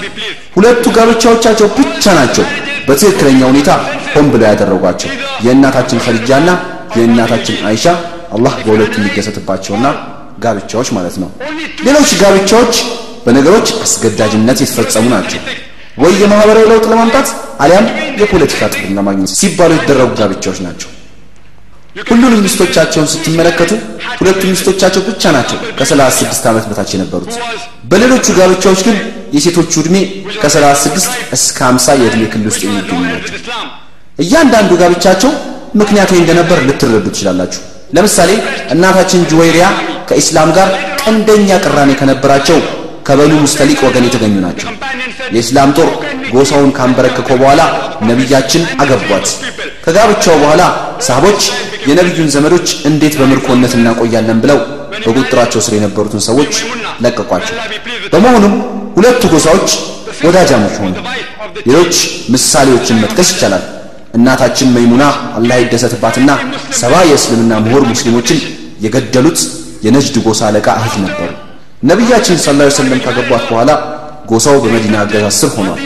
ሁለቱ 0.56 0.84
ጋብቻዎቻቸው 0.98 1.68
ብቻ 1.78 2.04
ናቸው 2.18 2.46
በትክክለኛ 2.88 3.42
ሁኔታ 3.52 3.72
ሆን 4.14 4.26
ብለው 4.34 4.48
ያደረጓቸው 4.52 5.10
የእናታችን 5.46 6.02
ኸዲጃና 6.06 6.50
የእናታችን 6.98 7.58
አይሻ 7.70 7.86
አላህ 8.32 8.54
በሁለቱ 8.66 8.94
የሚደሰትባቸውና 9.00 9.88
ጋብቻዎች 10.40 10.90
ማለት 10.98 11.16
ነው። 11.22 11.30
ሌሎች 11.88 12.10
ጋብቻዎች 12.22 12.76
በነገሮች 13.26 13.68
አስገዳጅነት 13.86 14.60
የተፈጸሙ 14.64 15.06
ናቸው። 15.14 15.42
ወይ 15.98 16.14
የማህበራዊ 16.22 16.66
ለውጥ 16.72 16.86
ለማምጣት 16.92 17.28
አሊያም 17.64 17.88
የፖለቲካ 18.22 18.70
ጥቅም 18.74 18.96
ለማግኘት 19.00 19.32
ሲባሉ 19.40 19.72
የተደረጉ 19.76 20.12
ጋብቻዎች 20.22 20.60
ናቸው። 20.68 20.90
ሁሉንም 22.10 22.42
ሚስቶቻቸውን 22.46 23.08
ስትመለከቱ 23.14 23.72
ሁለቱ 24.20 24.42
ሚስቶቻቸው 24.52 25.02
ብቻ 25.08 25.24
ናቸው 25.38 25.58
ከ36 25.80 26.46
ዓመት 26.52 26.66
በታች 26.70 26.92
የነበሩት። 26.96 27.34
በሌሎቹ 27.92 28.26
ጋብቻዎች 28.40 28.82
ግን 28.88 28.98
የሴቶቹ 29.36 29.74
ዕድሜ 29.82 29.98
ከ36 30.42 31.10
እስከ 31.38 31.58
50 31.70 31.98
የዕድሜ 32.02 32.24
ክልል 32.34 32.48
ውስጥ 32.52 32.62
የሚገኙ 32.66 33.02
ናቸው። 33.08 33.36
እያንዳንዱ 34.20 34.72
ጋብቻቸው 34.82 35.34
ምክንያታዊ 35.82 36.18
እንደነበር 36.24 36.60
ልትረዱ 36.68 37.06
ትችላላችሁ። 37.10 37.62
ለምሳሌ 37.94 38.32
እናታችን 38.74 39.26
ጁወይሪያ 39.32 39.66
ከኢስላም 40.10 40.50
ጋር 40.58 40.70
ቀንደኛ 41.04 41.50
ቅራኔ 41.64 41.92
ከነበራቸው 42.00 42.58
ከበኑ 43.08 43.32
ሙስተሊቅ 43.44 43.80
ወገን 43.86 44.06
የተገኙ 44.08 44.36
ናቸው። 44.46 44.70
የእስላም 45.36 45.70
ጦር 45.78 45.90
ጎሳውን 46.34 46.72
ካንበረከከው 46.78 47.38
በኋላ 47.42 47.62
ነቢያችን 48.10 48.64
አገቧት። 48.84 49.28
ከጋብቻው 49.86 50.36
በኋላ 50.42 50.64
ሳህቦች 51.08 51.42
የነቢዩን 51.90 52.30
ዘመዶች 52.36 52.70
እንዴት 52.90 53.16
በምርኮነት 53.22 53.74
እናቆያለን 53.78 54.40
ብለው 54.44 54.60
በቁጥጥራቸው 55.06 55.62
ስር 55.66 55.74
የነበሩትን 55.78 56.24
ሰዎች 56.28 56.54
ለቀቋቸው። 57.04 57.56
በመሆኑም 58.14 58.56
ሁለቱ 58.98 59.22
ጎሳዎች 59.34 59.70
ወዳጃሞች 60.26 60.76
ሆኑ። 60.82 60.96
ሌሎች 61.70 61.96
ምሳሌዎችን 62.34 63.00
መጥቀስ 63.04 63.30
ይቻላል። 63.34 63.64
እናታችን 64.14 64.70
መይሙና 64.76 65.04
አላህ 65.38 65.58
ይደሰትባትና 65.62 66.32
ሰባ 66.80 66.94
የእስልምና 67.10 67.54
ምሁር 67.66 67.84
ሙስሊሞችን 67.92 68.40
የገደሉት 68.86 69.40
የነጅድ 69.86 70.16
ጎሳ 70.26 70.42
አለቃ 70.50 70.68
እህት 70.80 70.96
ነበሩ። 71.04 71.30
ነቢያችን 71.90 72.38
ሰለላሁ 72.40 72.66
ዐለይሂ 72.66 72.76
ወሰለም 72.76 73.00
ካገቧት 73.06 73.44
በኋላ 73.50 73.72
ጎሳው 74.32 74.58
በመዲና 74.64 74.96
አገዛዝ 75.04 75.38
ስር 75.42 75.50
ሆኗል። 75.56 75.80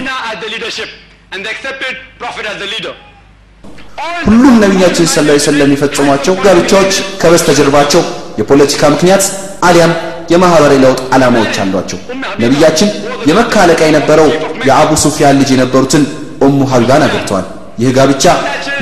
ሁሉም 4.27 4.55
ነቢያችን 4.63 5.05
ሰለላሁ 5.08 5.32
ዐለይሂ 5.32 5.44
ወሰለም 5.44 5.72
የፈጸሟቸው 5.74 6.36
ጋብቻዎች 6.46 6.94
ከበስተጀርባቸው 7.22 8.01
የፖለቲካ 8.39 8.84
ምክንያት 8.96 9.24
አሊያም 9.67 9.94
የማህበራዊ 10.32 10.77
ለውጥ 10.84 11.00
ዓላማዎች 11.15 11.55
አሏቸው። 11.63 12.00
ነቢያችን 12.44 12.89
የመካ 13.29 13.53
አለቃ 13.63 13.82
የነበረው 13.89 14.29
የአቡ 14.67 14.91
ሱፊያን 15.03 15.38
ልጅ 15.41 15.50
የነበሩትን 15.55 16.03
ኡሙ 16.46 16.60
ሀቢባን 16.72 17.05
አገብተዋል። 17.08 17.46
ይህ 17.77 17.89
ጋብቻ 17.98 18.25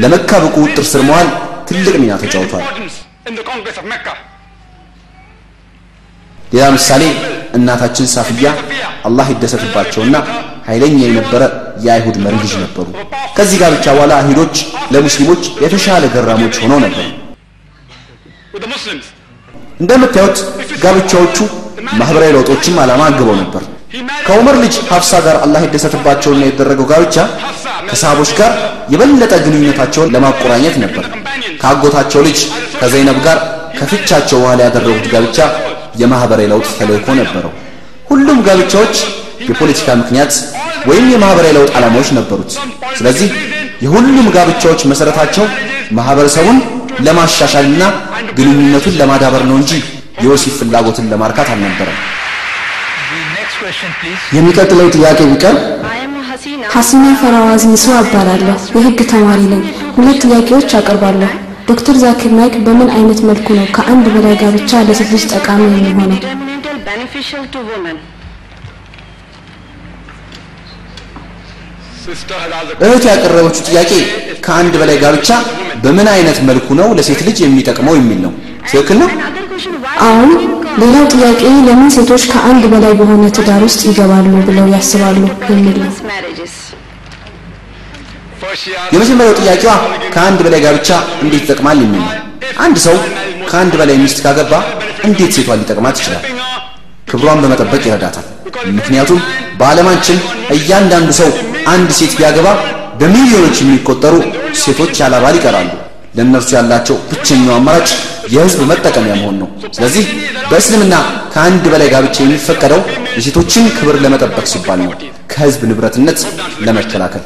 ለመካ 0.01 0.31
በቁጥጥር 0.43 0.85
ስር 0.91 1.01
መዋል 1.07 1.27
ትልቅ 1.67 1.95
ሚና 2.01 2.13
ተጫውቷል። 2.21 2.63
ሌላ 6.53 6.65
ምሳሌ 6.75 7.03
እናታችን 7.57 8.07
ሳፍያ 8.13 8.47
አላህ 9.07 9.27
ይደሰትባቸውና 9.33 10.15
ኃይለኛ 10.67 10.97
የነበረ 11.05 11.43
የአይሁድ 11.85 12.17
መሪ 12.25 12.35
ልጅ 12.43 12.53
ነበሩ። 12.63 12.87
ከዚህ 13.37 13.57
ጋብቻ 13.63 13.85
በኋላ 13.95 14.13
አይሁዶች 14.19 14.55
ለሙስሊሞች 14.93 15.43
የተሻለ 15.63 16.03
ገራሞች 16.15 16.55
ሆነው 16.63 16.79
ነበር። 16.85 17.05
እንደምታዩት 19.81 20.37
ጋብቻዎቹ 20.83 21.37
ማህበራዊ 21.93 22.31
ለውጦችም 22.35 22.75
ዓላማ 22.83 23.01
አንግበው 23.09 23.35
ነበር። 23.41 23.63
ከዑመር 24.27 24.55
ልጅ 24.63 24.75
ሀፍሳ 24.89 25.11
ጋር 25.25 25.35
አላህ 25.45 25.61
ይደሰትባቸውና 25.65 26.43
የተደረገው 26.45 26.87
ጋብቻ 26.91 27.15
ከሰሃቦች 27.89 28.31
ጋር 28.39 28.51
የበለጠ 28.93 29.33
ግንኙነታቸውን 29.45 30.11
ለማቆራኘት 30.15 30.75
ነበር። 30.83 31.05
ከአጎታቸው 31.61 32.21
ልጅ 32.27 32.39
ከዘይነብ 32.79 33.17
ጋር 33.25 33.37
ከፍቻቸው 33.79 34.37
በኋላ 34.41 34.59
ያደረጉት 34.67 35.07
ጋብቻ 35.13 35.37
የማህበራዊ 36.01 36.47
ለውጥ 36.53 36.67
ተልእኮ 36.79 37.07
ነበረው። 37.21 37.51
ሁሉም 38.09 38.39
ጋብቻዎች 38.47 38.95
የፖለቲካ 39.47 39.89
ምክንያት 40.01 40.33
ወይም 40.89 41.05
የማህበራዊ 41.13 41.53
ለውጥ 41.57 41.71
ዓላማዎች 41.77 42.09
ነበሩት። 42.19 42.51
ስለዚህ 42.97 43.29
የሁሉም 43.81 44.27
ጋብቻዎች 44.35 44.81
መሰረታቸው 44.91 45.45
ማህበረሰቡን 45.91 46.57
ለማሻሻልና 47.05 47.83
ግንኙነቱን 48.37 48.97
ለማዳበር 49.01 49.43
ነው 49.49 49.57
እንጂ 49.61 49.71
የወሲብ 50.23 50.53
ፍላጎትን 50.59 51.09
ለማርካት 51.13 51.47
አልነበረም። 51.53 51.97
የሚቀጥለው 54.35 54.87
ጥያቄ 54.95 55.19
ቢቀር 55.29 55.55
ሐሲና 56.73 57.05
ፈራዋዝ 57.19 57.63
ንሱ 57.71 57.85
እባላለሁ። 57.99 58.55
የህግ 58.75 58.99
ተማሪ 59.11 59.41
ነኝ። 59.51 59.61
ሁለት 59.97 60.21
ጥያቄዎች 60.25 60.71
አቀርባለሁ። 60.79 61.31
ዶክተር 61.69 61.95
ዛኪር 62.03 62.31
ናይክ 62.37 62.55
በምን 62.65 62.89
አይነት 62.95 63.19
መልኩ 63.29 63.47
ነው 63.59 63.67
ከአንድ 63.75 64.05
በላይ 64.15 64.33
ጋብቻ 64.41 64.81
ለሴት 64.87 65.11
ልጅ 65.15 65.23
ጠቃሚ 65.33 65.61
የሚሆነው? 65.81 66.19
እህት 72.83 73.03
ያቀረበችው 73.09 73.63
ጥያቄ 73.69 73.91
ከአንድ 74.45 74.73
በላይ 74.81 74.97
ጋብቻ 75.03 75.29
በምን 75.83 76.07
አይነት 76.15 76.39
መልኩ 76.49 76.67
ነው 76.79 76.89
ለሴት 76.97 77.21
ልጅ 77.27 77.37
የሚጠቅመው 77.43 77.95
የሚል 77.99 78.19
ነው። 78.25 78.33
ትክክል 78.67 78.97
ነው። 79.01 79.09
አሁን 80.07 80.31
ሌላው 80.81 81.05
ጥያቄ 81.13 81.41
ለምን 81.67 81.89
ሴቶች 81.95 82.23
ከአንድ 82.31 82.63
በላይ 82.73 82.93
በሆነ 82.99 83.23
ትዳር 83.37 83.61
ውስጥ 83.67 83.81
ይገባሉ 83.89 84.31
ብለው 84.47 84.67
ያስባሉ 84.73 85.17
የሚል 85.51 85.77
ነው። 85.83 85.91
የመጀመሪያው 88.93 89.35
ጥያቄዋ 89.41 89.71
ከአንድ 90.15 90.39
በላይ 90.45 90.61
ጋብቻ 90.65 90.89
እንዴት 91.23 91.43
ይጠቅማል 91.43 91.77
የሚል 91.83 92.03
ነው። 92.03 92.11
አንድ 92.65 92.77
ሰው 92.85 92.95
ከአንድ 93.49 93.73
በላይ 93.81 93.97
ሚስት 94.03 94.19
ካገባ 94.25 94.53
እንዴት 95.07 95.31
ሴቷን 95.37 95.59
ሊጠቅማት 95.61 95.95
ይችላል? 96.01 96.23
ክብሯን 97.09 97.41
በመጠበቅ 97.43 97.81
ይረዳታል። 97.87 98.25
ምክንያቱም 98.77 99.19
በዓለማችን 99.59 100.17
እያንዳንዱ 100.55 101.09
ሰው 101.21 101.29
አንድ 101.73 101.89
ሴት 101.99 102.13
ቢያገባ 102.19 102.47
በሚሊዮኖች 102.99 103.57
የሚቆጠሩ 103.61 104.15
ሴቶች 104.63 104.93
ያለ 105.01 105.15
ባል 105.23 105.35
ይቀራሉ። 105.39 105.69
ለእነርሱ 106.13 106.49
ያላቸው 106.57 106.97
ብቸኛው 107.09 107.53
አማራጭ 107.55 107.89
የህዝብ 108.33 108.59
መጠቀሚያ 108.71 109.13
መሆን 109.19 109.37
ነው። 109.41 109.47
ስለዚህ 109.75 110.05
በእስልምና 110.49 110.95
ከአንድ 111.33 111.63
በላይ 111.73 111.87
ጋብቻ 111.93 112.17
የሚፈቀደው 112.23 112.81
የሴቶችን 113.17 113.65
ክብር 113.77 113.95
ለመጠበቅ 114.03 114.45
ሲባል 114.51 114.79
ነው፣ 114.83 114.93
ከህዝብ 115.33 115.61
ንብረትነት 115.69 116.19
ለመከላከል። 116.67 117.23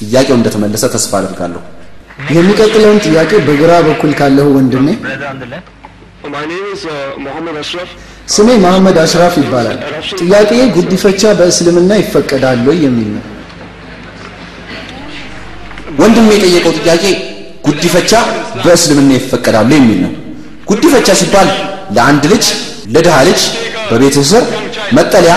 ጥያቄው 0.00 0.36
እንደተመለሰ 0.38 0.84
ተስፋ 0.94 1.12
አድርጋለሁ። 1.20 1.62
የሚቀጥለውን 2.34 2.98
ጥያቄ 3.06 3.32
በግራ 3.46 3.72
በኩል 3.86 4.12
ካለው 4.18 4.48
ወንድሜ. 4.56 4.86
ስሜ 8.28 8.48
መሐመድ 8.64 8.96
አሽራፍ 9.02 9.34
ይባላል። 9.40 9.78
ጥያቄ 10.20 10.50
ጉዲፈቻ 10.76 11.22
በእስልምና 11.38 11.92
ይፈቀዳል 12.00 12.60
የሚል 12.84 13.08
ነው። 13.16 13.24
ወንድም 16.00 16.26
የጠየቀው 16.32 16.72
ጥያቄ 16.78 17.04
ጉዲፈቻ 17.64 18.12
በእስልምና 18.64 19.10
ይፈቀዳሉ 19.16 19.70
የሚል 19.76 19.98
ነው። 20.04 20.12
ጉዲፈቻ 20.70 21.08
ሲባል 21.20 21.48
ለአንድ 21.96 22.24
ልጅ 22.32 22.44
ለድሃ 22.94 23.16
ልጅ 23.28 23.40
በቤትህ 23.90 24.24
ስር 24.30 24.44
መጠለያ፣ 24.96 25.34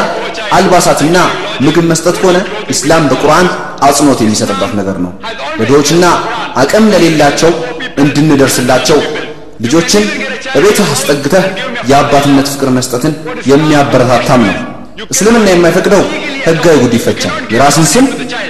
አልባሳትና 0.58 1.18
ምግብ 1.65 1.86
መስጠት 1.92 2.15
ከሆነ 2.22 2.38
ኢስላም 2.74 3.03
በቁርአን 3.12 3.48
አጽንኦት 3.88 4.20
የሚሰጥበት 4.24 4.72
ነገር 4.80 4.98
ነው። 5.06 5.12
ለድሆችና 5.60 6.06
አቅም 6.62 6.86
ለሌላቸው 6.94 7.51
እንድንደርስላቸው 8.03 9.00
ልጆችን 9.60 10.03
በቤትህ 10.56 10.88
አስጠግተህ 10.96 11.46
የአባትነት 11.89 12.48
ፍቅር 12.53 12.70
መስጠትን 12.77 13.13
የሚያበረታታም 13.48 14.44
ነው። 14.50 14.56
እስልምና 15.14 15.48
የማይፈቅደው 15.52 16.04
ህጋዊ 16.48 16.76
ጉዲፈቻ 16.84 17.22
የራስን 17.54 17.86
ስም 17.94 18.06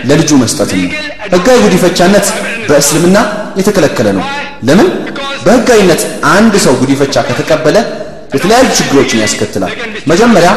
ለልጁ 0.10 0.32
መስጠትን 0.42 0.80
ነው። 0.84 0.92
ህጋዊ 1.34 1.58
ጉዲፈቻነት 1.66 2.26
በእስልምና 2.70 3.18
የተከለከለ 3.60 4.08
ነው። 4.18 4.26
ለምን? 4.68 4.88
በህጋዊነት 5.46 6.02
አንድ 6.34 6.54
ሰው 6.66 6.74
ጉዲፈቻ 6.82 7.16
ከተቀበለ 7.30 7.78
የተለያዩ 8.36 8.68
ችግሮችን 8.78 9.22
ያስከትላል። 9.24 9.74
መጀመሪያ 10.12 10.52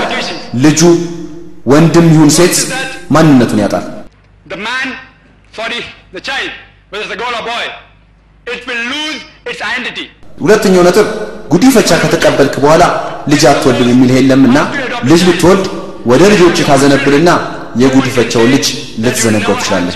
ልጁ 0.64 0.80
ወንድም 1.66 2.06
ይሁን 2.14 2.30
ሴት 2.38 2.56
ማንነቱን 3.14 3.60
ያጣል።. 3.64 3.84
ሁለተኛው 10.40 10.82
ነጥብ 10.86 11.06
ጉዲፈቻ 11.52 11.90
ከተቀበልክ 12.02 12.54
በኋላ 12.62 12.84
ልጅ 13.32 13.42
አትወልድም 13.50 13.88
የሚል 13.92 14.10
የለምና 14.16 14.58
ልጅ 15.10 15.20
ልትወልድ 15.28 15.66
ወደ 16.06 16.22
ልጆች 16.32 16.58
ታዘነብልና 16.68 17.30
የጉዲፈቻውን 17.82 18.50
ልጅ 18.54 18.66
ልትዘነጋው 19.04 19.56
ትችላለህ።. 19.60 19.94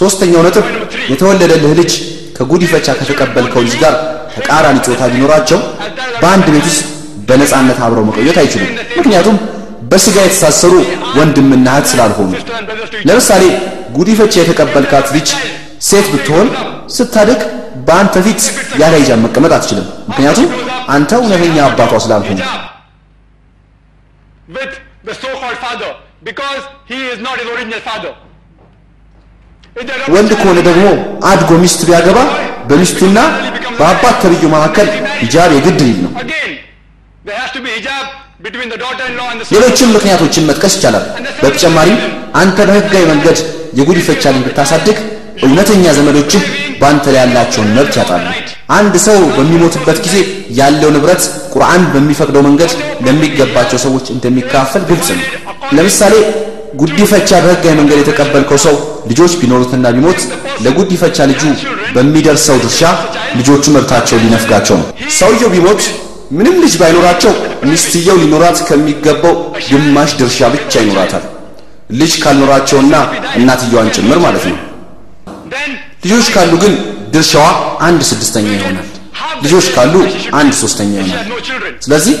ሶስተኛው 0.00 0.42
ነጥብ 0.46 0.64
የተወለደልህ 1.12 1.72
ልጅ 1.80 1.92
ከጉዲፈቻ 2.36 2.86
ከተቀበልከው 3.00 3.62
ልጅ 3.66 3.74
ጋር 3.82 3.94
ተቃራኒ 4.36 4.76
ጾታ 4.86 5.02
ቢኖራቸው 5.12 5.58
በአንድ 6.22 6.46
ቤት 6.54 6.64
ውስጥ 6.70 6.82
በነፃነት 7.28 7.78
አብረው 7.86 8.06
መቆየት 8.08 8.38
አይችሉም። 8.42 8.70
ምክንያቱም 8.98 9.36
በስጋ 9.90 10.16
የተሳሰሩ 10.24 10.74
ወንድምና 11.18 11.66
እህት 11.74 11.86
ስላልሆኑ። 11.92 12.32
ለምሳሌ 13.08 13.42
ጉዲፈቻ 13.98 14.34
የተቀበልካት 14.40 15.06
ልጅ 15.16 15.28
ሴት 15.88 16.06
ብትሆን 16.14 16.48
ስታድግ 16.96 17.40
በአንተ 17.86 18.14
ፊት 18.26 18.40
ያለ 18.80 18.94
ሂጃብ 19.00 19.18
መቀመጥ 19.24 19.52
አትችልም። 19.56 19.86
ምክንያቱም 20.10 20.46
አንተ 20.88 21.10
እውነተኛ 21.20 21.56
አባቷ 21.66 21.92
adopted 21.98 22.40
ወንድ 30.14 30.30
ከሆነ 30.40 30.58
ደግሞ 30.66 30.84
አድጎ 31.30 31.50
ሚስት 31.62 31.80
ቢያገባ 31.88 32.18
በሚስቱና 32.68 33.18
በአባት 33.78 34.16
ተብዩ 34.22 34.42
መካከል 34.54 34.88
ሂጃብ 35.20 35.50
የግድ 35.56 35.80
ሊል 35.86 35.98
ነው። 36.04 36.12
ሌሎችም 39.54 39.90
ምክንያቶችን 39.96 40.46
መጥቀስ 40.48 40.74
ይቻላል። 40.78 41.04
በተጨማሪም 41.42 41.98
አንተ 42.40 42.58
በህጋዊ 42.68 43.04
መንገድ 43.12 43.38
የጉዲፈቻ 43.78 44.32
ልጅ 44.34 44.42
ብታሳድግ 44.48 44.98
እውነተኛ 45.44 45.84
ዘመዶችህ 45.98 46.42
በአንተ 46.80 47.04
ላይ 47.14 47.20
ያላቸውን 47.22 47.68
መብት 47.76 47.94
ያጣሉ። 48.00 48.24
አንድ 48.76 48.94
ሰው 49.06 49.18
በሚሞትበት 49.36 49.98
ጊዜ 50.04 50.16
ያለው 50.58 50.90
ንብረት 50.94 51.22
ቁርአን 51.54 51.82
በሚፈቅደው 51.94 52.42
መንገድ 52.48 52.72
ለሚገባቸው 53.06 53.78
ሰዎች 53.84 54.06
እንደሚካፈል 54.14 54.82
ግልጽ 54.90 55.08
ነው። 55.18 55.26
ለምሳሌ 55.76 56.14
ጉዲፈቻ 56.80 57.30
በህጋዊ 57.44 57.74
መንገድ 57.80 57.98
የተቀበልከው 58.00 58.58
ሰው 58.64 58.74
ልጆች 59.10 59.32
ቢኖሩትና 59.40 59.86
ቢሞት 59.96 60.20
ለጉዲፈቻ 60.64 61.26
ልጁ 61.30 61.42
በሚደርሰው 61.94 62.56
ድርሻ 62.64 62.80
ልጆቹ 63.38 63.64
መብታቸው 63.76 64.18
ሊነፍጋቸው 64.24 64.76
ነው። 64.80 64.88
ሰውየው 65.18 65.52
ቢሞት 65.54 65.82
ምንም 66.30 66.56
ልጅ 66.64 66.74
ባይኖራቸው 66.80 67.32
ሚስትየው 67.70 68.16
ሊኖራት 68.22 68.58
ከሚገባው 68.68 69.34
ግማሽ 69.68 70.12
ድርሻ 70.20 70.48
ብቻ 70.54 70.72
ይኖራታል። 70.84 71.24
ልጅ 71.92 72.12
ካልኖራቸውና 72.22 72.94
እናትየዋን 73.38 73.90
ጭምር 73.96 74.18
ማለት 74.26 74.44
ነው። 74.50 74.58
ልጆች 76.04 76.26
ካሉ 76.34 76.52
ግን 76.62 76.74
ድርሻዋ 77.14 77.44
አንድ 77.86 78.00
ስድስተኛ 78.10 78.46
ይሆናል። 78.56 78.88
ልጆች 79.44 79.66
ካሉ 79.74 79.94
አንድ 80.40 80.52
ሶስተኛ 80.62 80.92
ይሆናል። 81.00 81.28
ስለዚህ 81.84 82.14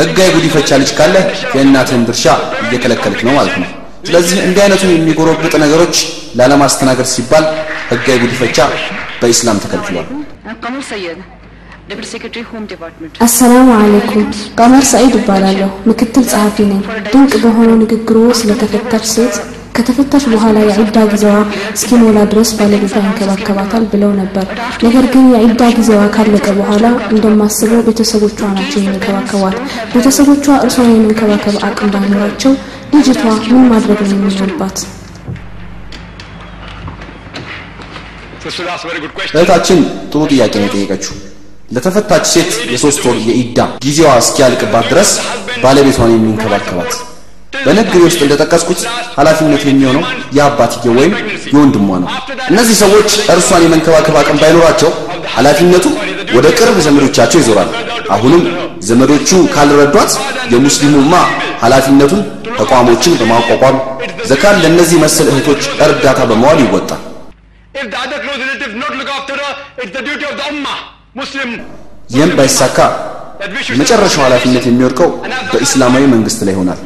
ህጋዊ 0.00 0.28
ጉዲፈቻ 0.36 0.78
ልጅ 0.82 0.90
ካለ 0.98 1.14
የእናትህን 1.56 2.02
ድርሻ 2.08 2.24
እየከለከለች 2.62 3.22
ነው 3.26 3.34
ማለት 3.38 3.56
ነው። 3.62 3.68
ስለዚህ 4.06 4.38
እንዲህ 4.46 4.62
አይነቱ 4.64 4.82
የሚጎረብጥ 4.90 5.54
ነገሮች 5.64 5.96
ላለማስተናገድ 6.38 7.08
ሲባል 7.14 7.44
ህጋዊ 7.90 8.16
ጉዲፈቻ 8.24 8.58
በኢስላም 9.20 9.60
ተከልክሏል። 9.64 10.06
አሰላሙ 13.20 13.68
አለይኩም። 13.76 14.26
ቀመር 14.58 14.84
ሰኢድ 14.90 15.14
እባላለሁ። 15.20 15.70
ምክትል 15.88 16.24
ጸሐፊ 16.32 16.56
ነኝ። 16.70 16.82
ድንቅ 17.12 17.32
በሆነው 17.42 17.76
ንግግሩ 17.82 18.18
ስለተፈታች 18.40 19.06
ሴት 19.14 19.34
ከተፈታች 19.80 20.24
በኋላ 20.30 20.56
የዒዳ 20.68 20.98
ጊዜዋ 21.10 21.34
እስኪሞላ 21.74 22.18
ድረስ 22.32 22.50
ባለቤቷ 22.58 22.94
ይንከባከባታል 23.02 23.84
ብለው 23.92 24.10
ነበር 24.18 24.46
ነገር 24.84 25.04
ግን 25.12 25.24
የዒዳ 25.34 25.62
ጊዜዋ 25.76 26.00
ካለቀ 26.14 26.46
በኋላ 26.58 26.84
እንደማስበው 27.12 27.80
ቤተሰቦቿ 27.88 28.38
ናቸው 28.56 28.78
የሚንከባከቧት 28.80 29.56
ቤተሰቦቿ 29.94 30.46
እርሷን 30.64 30.90
የመንከባከብ 30.90 31.56
አቅም 31.68 31.92
ባይኖራቸው 31.94 32.52
ልጅቷ 32.94 33.22
ምን 33.50 33.64
ማድረግ 33.72 34.00
ነው 34.04 34.14
የሚኖርባት. 34.14 34.78
እህታችን 39.32 39.80
ጥሩ 40.12 40.20
ጥያቄ 40.32 40.54
ነው 40.60 40.68
የጠየቀችው። 40.68 41.14
ለተፈታች 41.70 42.24
ሴት 42.32 42.52
የሶስት 42.72 43.02
ወር 43.08 43.16
የኢዳ 43.26 43.58
ጊዜዋ 43.84 44.10
እስኪያልቅባት 44.22 44.86
ድረስ 44.92 45.10
ባለቤቷን 45.64 46.14
የሚንከባከባት 46.14 46.92
በንግግሬ 47.52 48.00
ውስጥ 48.04 48.20
እንደጠቀስኩት 48.24 48.80
ኃላፊነቱ 49.16 49.62
የሚሆነው 49.68 50.02
የአባትየው 50.36 50.94
ወይም 50.98 51.12
የወንድሟ 51.50 51.88
ነው። 52.02 52.08
እነዚህ 52.50 52.76
ሰዎች 52.82 53.10
እርሷን 53.34 53.64
የመንከባከብ 53.64 54.16
አቅም 54.20 54.38
ባይኖራቸው 54.42 54.90
ኃላፊነቱ 55.34 55.86
ወደ 56.36 56.46
ቅርብ 56.58 56.76
ዘመዶቻቸው 56.86 57.38
ይዞራል። 57.42 57.70
አሁንም 58.16 58.42
ዘመዶቹ 58.88 59.30
ካልረዷት 59.54 60.12
የሙስሊሙ 60.52 60.94
ኡማ 61.02 61.14
ኃላፊነቱን 61.62 62.22
ተቋሞችን 62.58 63.18
በማቋቋም 63.20 63.76
ዘካን 64.30 64.56
ለእነዚህ 64.62 64.98
መሰል 65.04 65.28
እህቶች 65.32 65.62
እርዳታ 65.86 66.20
በመዋል 66.30 66.58
ይወጣል።. 66.64 67.02
ይህም 72.10 72.30
ባይሳካ 72.38 72.78
የመጨረሻው 73.72 74.22
ኃላፊነት 74.26 74.64
የሚወድቀው 74.68 75.10
በኢስላማዊ 75.52 76.04
መንግስት 76.14 76.40
ላይ 76.46 76.54
ይሆናል። 76.56 76.78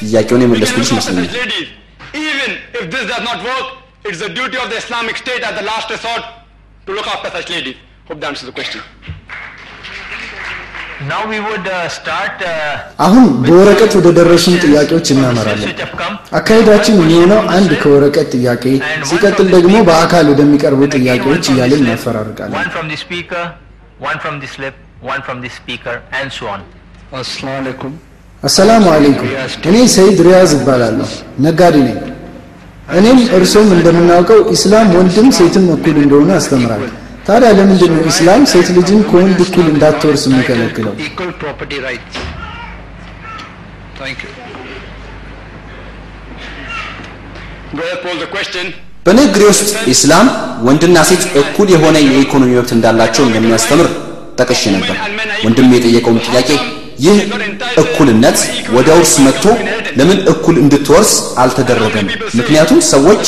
ጥያቄውን 0.00 0.44
የመለስኩልሽ 0.46 0.90
ይመስለኛል። 0.94 1.28
it's 4.08 4.20
the 4.20 4.28
duty 4.30 4.56
of 4.56 4.70
the 4.70 4.76
Islamic 4.76 5.16
State 5.16 5.42
at 5.42 5.54
the 5.54 5.62
last 5.62 5.90
resort 5.90 6.22
to 6.86 6.90
look 6.92 7.06
after 7.06 7.30
such 7.30 7.50
ladies. 7.50 7.76
Hope 8.06 8.20
that 8.20 8.28
answers 8.28 8.46
the 8.46 8.52
question. 8.52 8.80
Now 11.02 11.28
we 11.28 11.38
would 11.38 11.66
uh, 11.68 11.88
start 11.88 12.36
uh, 12.42 12.76
አሁን 12.98 13.26
በወረቀት 13.42 13.92
ወደ 13.98 14.08
ደረሱን 14.18 14.56
ጥያቄዎች 14.64 15.06
እናመራለን።. 15.14 15.68
አካሄዳችን 16.38 16.96
የሚሆነው 17.00 17.40
አንድ 17.56 17.70
ከወረቀት 17.82 18.28
ጥያቄ 18.36 18.64
ሲቀጥል 19.10 19.48
ደግሞ 19.56 19.74
በአካል 19.90 20.26
ወደሚቀርቡ 20.32 20.80
ጥያቄዎች 20.96 21.44
from 21.44 21.50
the 21.50 21.54
እያልን 21.54 21.78
slip, 21.78 21.86
እናፈራርቃለን። 21.86 22.56
One 25.02 25.22
from 25.22 25.40
the 25.40 25.48
speaker, 25.50 26.02
and 26.12 26.32
so 26.32 26.46
on. 26.48 26.60
አሰላሙ 28.42 28.84
አለይኩም። 28.94 29.28
እኔ 29.68 29.76
ሰይድ 29.94 30.18
ሪያዝ 30.26 30.50
እባላለሁ፣ 30.56 31.08
ነጋዴ 31.44 31.76
ነኝ። 31.86 31.98
እኔም 32.98 33.18
እርሶም 33.38 33.68
እንደምናውቀው 33.76 34.40
ኢስላም 34.54 34.88
ወንድም 34.96 35.28
ሴትም 35.38 35.64
እኩል 35.74 35.96
እንደሆነ 36.04 36.30
ያስተምራል። 36.38 36.82
ታዲያ 37.28 37.48
ለምንድን 37.58 37.90
ነው 37.96 38.02
ኢስላም 38.10 38.42
ሴት 38.52 38.68
ልጅን 38.76 39.00
ከወንድ 39.10 39.38
እኩል 39.46 39.66
እንዳትወርስ 39.74 40.22
የሚከለክለው? 40.28 40.92
equal 41.08 41.32
property 41.42 41.78
rights. 41.88 42.14
Thank 44.00 44.18
you. 44.24 44.32
Go 47.76 47.82
ahead, 47.86 48.00
pose 48.04 48.20
the 48.24 48.30
question. 48.36 48.66
በንግግሬ 49.06 49.42
ውስጥ 49.52 49.68
ኢስላም 49.94 50.26
ወንድና 50.66 50.96
ሴት 51.10 51.22
እኩል 51.42 51.68
የሆነ 51.74 51.96
የኢኮኖሚ 52.06 52.50
መብት 52.58 52.72
እንዳላቸው 52.76 53.22
እንደሚያስተምር 53.28 53.88
ጠቅሼ 54.38 54.62
ነበር። 54.74 54.96
ወንድም 55.46 55.72
የጠየቀውን 55.74 56.20
ጥያቄ 56.26 56.48
ይህ 57.04 57.18
እኩልነት 57.82 58.38
ወደ 58.76 58.88
ውርስ 58.98 59.12
መጥቶ 59.26 59.44
ለምን 59.98 60.18
እኩል 60.32 60.56
እንድትወርስ 60.62 61.12
አልተደረገም? 61.42 62.06
ምክንያቱም 62.38 62.80
ሰዎች 62.92 63.24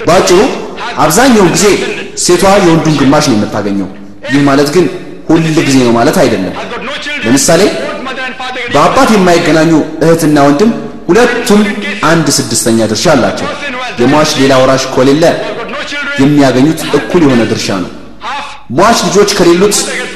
ባጭሩ 0.08 0.40
አብዛኛውን 1.04 1.50
ጊዜ 1.56 1.66
ሴቷ 2.26 2.44
የወንዱን 2.58 2.96
ግማሽ 3.02 3.26
ነው 3.30 3.38
የምታገኘው። 3.38 3.90
ይህ 4.32 4.42
ማለት 4.50 4.70
ግን 4.76 4.86
ሁል 5.30 5.46
ጊዜ 5.60 5.78
ነው 5.86 5.94
ማለት 6.00 6.18
አይደለም። 6.24 6.54
ለምሳሌ 7.26 7.62
በአባት 8.74 9.10
የማይገናኙ 9.16 9.72
እህትና 10.06 10.38
ወንድም 10.48 10.72
ሁለቱም 11.10 11.62
አንድ 12.10 12.28
ስድስተኛ 12.38 12.80
ድርሻ 12.92 13.06
አላቸው። 13.14 13.48
የሟች 14.02 14.32
ሌላ 14.40 14.54
ወራሽ 14.62 14.84
ከሌለ 14.96 15.24
የሚያገኙት 16.22 16.82
እኩል 16.98 17.22
የሆነ 17.26 17.42
ድርሻ 17.52 17.68
ነው። 17.84 17.92
ሟች 18.78 19.00
ልጆች 19.08 19.32
ከሌሉት 19.38 19.76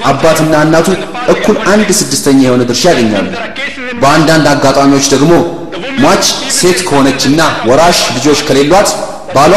አባትና 0.09 0.53
እናቱ 0.65 0.87
እኩል 1.33 1.57
አንድ 1.73 1.89
ስድስተኛ 1.99 2.39
የሆነ 2.45 2.63
ድርሻ 2.69 2.83
ያገኛሉ። 2.91 3.27
በአንዳንድ 4.01 4.45
አጋጣሚዎች 4.53 5.07
ደግሞ 5.13 5.31
ሟች 6.03 6.25
ሴት 6.57 6.79
ከሆነችና 6.87 7.39
ወራሽ 7.69 7.99
ልጆች 8.15 8.39
ከሌሏት 8.47 8.89
ባሏ 9.35 9.53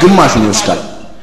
ግማሹን 0.00 0.46
ይወስዳል። 0.46 0.80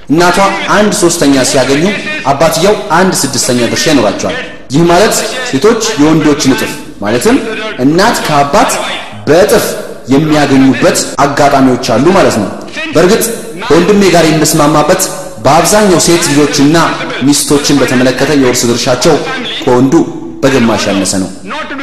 እናቷ 0.09 0.37
አንድ 0.77 0.91
ሶስተኛ 1.01 1.43
ሲያገኙ 1.49 1.83
አባትየው 2.31 2.75
አንድ 2.99 3.13
ስድስተኛ 3.21 3.59
ድርሻ 3.73 3.85
ይኖራቸዋል። 3.93 4.37
ይህ 4.73 4.83
ማለት 4.91 5.13
ሴቶች 5.49 5.81
የወንዶችን 6.01 6.53
እጥፍ 6.55 6.71
ማለትም 7.01 7.37
እናት 7.83 8.17
ከአባት 8.25 8.71
በእጥፍ 9.27 9.65
የሚያገኙበት 10.09 10.97
አጋጣሚዎች 11.23 11.87
አሉ 11.95 12.05
ማለት 12.17 12.35
ነው። 12.41 12.49
በእርግጥ 12.93 13.23
ከወንድሜ 13.65 14.01
ጋር 14.15 14.25
የምስማማበት 14.29 15.01
በአብዛኛው 15.45 15.99
ሴት 16.05 16.23
ልጆችና 16.31 16.77
ሚስቶችን 17.27 17.79
በተመለከተ 17.81 18.31
የውርስ 18.41 18.63
ድርሻቸው 18.69 19.15
ከወንዱ 19.63 19.93
በግማሽ 20.43 20.83
ያነሰ 20.89 21.13
ነው። 21.23 21.29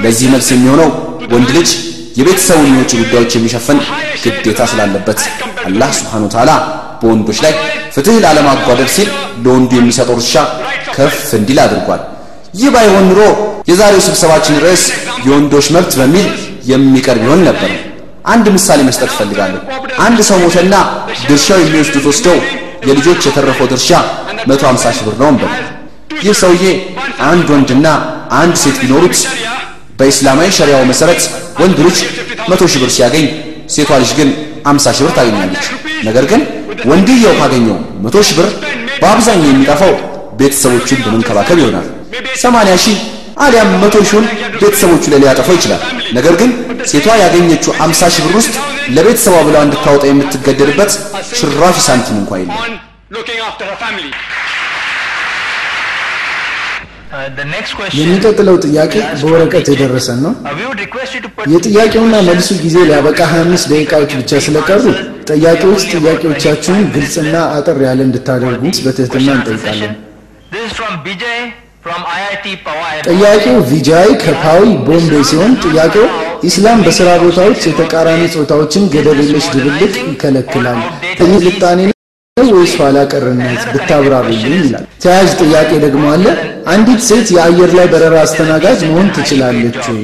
ለዚህ 0.04 0.26
መልስ 0.34 0.48
የሚሆነው 0.54 0.88
ወንድ 1.34 1.50
ልጅ 1.56 1.70
የቤተሰቡን 2.18 2.68
የውጭ 2.70 2.92
ጉዳዮች 3.00 3.32
የሚሸፍን 3.36 3.78
ግዴታ 4.24 4.60
ስላለበት 4.70 5.18
አላህ 5.66 5.90
ስብሓነሁ 5.98 6.26
ወተዓላ 6.28 6.52
በወንዶች 7.00 7.38
ላይ 7.44 7.52
ፍትህ 7.94 8.16
ላለማጓደል 8.24 8.88
ሲል 8.94 9.08
ለወንዱ 9.44 9.70
የሚሰጠው 9.78 10.16
ድርሻ 10.20 10.36
ከፍ 10.96 11.18
እንዲል 11.38 11.58
አድርጓል። 11.64 12.02
ይህ 12.60 12.70
ባይሆን 12.74 13.04
ኑሮ 13.10 13.20
የዛሬው 13.70 14.02
ስብሰባችን 14.06 14.60
ርዕስ 14.64 14.84
የወንዶች 15.26 15.66
መብት 15.76 15.92
በሚል 16.00 16.26
የሚቀርብ 16.70 17.22
ይሆን 17.26 17.42
ነበር። 17.48 17.72
አንድ 18.26 18.46
ምሳሌ 18.56 18.80
መስጠት 18.88 19.10
እፈልጋለሁ። 19.12 19.60
አንድ 20.06 20.18
ሰው 20.28 20.38
ሞተና 20.44 20.74
ድርሻው 21.28 21.58
የሚወስዱት 21.62 22.04
ወስደው 22.10 22.38
የልጆች 22.88 23.20
የተረፈው 23.28 23.66
ድርሻ 23.72 23.90
150 24.48 24.92
ሺህ 24.96 25.04
ብር 25.06 25.14
ነው 25.22 25.28
እንበል። 25.32 25.52
ይህ 26.24 26.34
ሰውዬ 26.42 26.64
አንድ 27.30 27.46
ወንድና 27.54 27.86
አንድ 28.40 28.54
ሴት 28.62 28.76
ቢኖሩት 28.82 29.16
በኢስላማዊ 29.98 30.48
ሸሪያው 30.58 30.82
መሰረት 30.90 31.22
ወንድ 31.60 31.78
ልጅ 31.86 31.98
100 32.50 32.68
ሺህ 32.72 32.80
ብር 32.82 32.90
ሲያገኝ 32.96 33.26
ሴቷ 33.74 33.90
ልጅ 34.02 34.10
ግን 34.18 34.28
50 34.66 34.94
ሺህ 34.96 35.04
ብር 35.06 35.12
ታገኛለች። 35.18 35.66
ነገር 36.08 36.24
ግን 36.32 36.42
ወንድየው 36.90 37.34
ካገኘው 37.40 37.76
100 38.06 38.24
ሺህ 38.28 38.36
ብር 38.38 38.48
በአብዛኛው 39.02 39.50
የሚጠፋው 39.50 39.94
ቤተሰቦቹን 40.40 41.00
በመንከባከብ 41.04 41.58
ይሆናል። 41.62 41.86
80 42.40 42.76
ሺህ 42.84 42.98
አሊያም 43.36 43.70
100 43.76 44.00
ሺውን 44.10 44.26
ቤተሰቦቹ 44.60 45.04
ላይ 45.12 45.18
ሊያጠፋው 45.22 45.54
ይችላል። 45.58 45.80
ነገር 46.16 46.34
ግን 46.40 46.50
ሴቷ 46.90 47.06
ያገኘችው 47.22 47.72
50 47.80 48.08
ሺህ 48.14 48.24
ብር 48.26 48.34
ውስጥ 48.40 48.54
ለቤተሰቧ 48.96 49.36
ብላ 49.48 49.56
እንድታወጣ 49.66 50.04
የምትገደድበት 50.10 50.92
ሽራፊ 51.38 51.76
ሳንቲም 51.86 52.18
እንኳ 52.22 52.30
የለም።. 52.40 52.60
የሚቀጥለው 57.98 58.56
ጥያቄ 58.64 58.92
በወረቀት 59.20 59.66
የደረሰን 59.72 60.18
ነው። 60.24 60.32
የጥያቄውና 61.52 62.14
መልሱ 62.28 62.48
ጊዜ 62.64 62.76
ሊያበቃ 62.88 63.18
25 63.30 63.68
ደቂቃዎች 63.72 64.12
ብቻ 64.20 64.40
ስለቀሩ 64.46 64.82
ጠያቂዎች 65.30 65.82
ጥያቄዎቻችሁን 65.94 66.82
ግልጽና 66.96 67.34
አጠር 67.56 67.78
ያለ 67.88 68.00
እንድታደርጉ 68.08 68.62
በትህትና 68.86 69.28
እንጠይቃለን። 69.38 69.94
ጥያቄው 73.08 73.56
ቪጃይ 73.70 74.08
ከፓዊ 74.22 74.62
ቦምቤ 74.86 75.12
ሲሆን 75.30 75.52
ጥያቄው 75.64 76.06
ኢስላም 76.48 76.78
በስራ 76.86 77.08
ቦታዎች 77.22 77.60
የተቃራኒ 77.68 78.22
ጾታዎችን 78.34 78.88
ገደብ 78.94 79.18
የለሽ 79.22 79.46
ድብልቅ 79.54 79.94
ይከለክላል። 80.04 80.80
ይህ 81.22 81.36
ልጣኔ 81.46 81.80
ወይስ 82.36 82.72
ኋላ 82.80 82.98
ቀርነት 83.12 83.62
ብታብራሩልኝ 83.74 84.54
ይላል። 84.58 84.84
ተያያዥ 85.02 85.30
ጥያቄ 85.42 85.70
ደግሞ 85.84 86.04
አለ። 86.14 86.26
አንዲት 86.72 87.00
ሴት 87.08 87.28
የአየር 87.36 87.70
ላይ 87.78 87.86
በረራ 87.92 88.16
አስተናጋጅ 88.24 88.80
መሆን 88.88 89.08
ትችላለች 89.16 89.80
ወይ? 89.90 90.02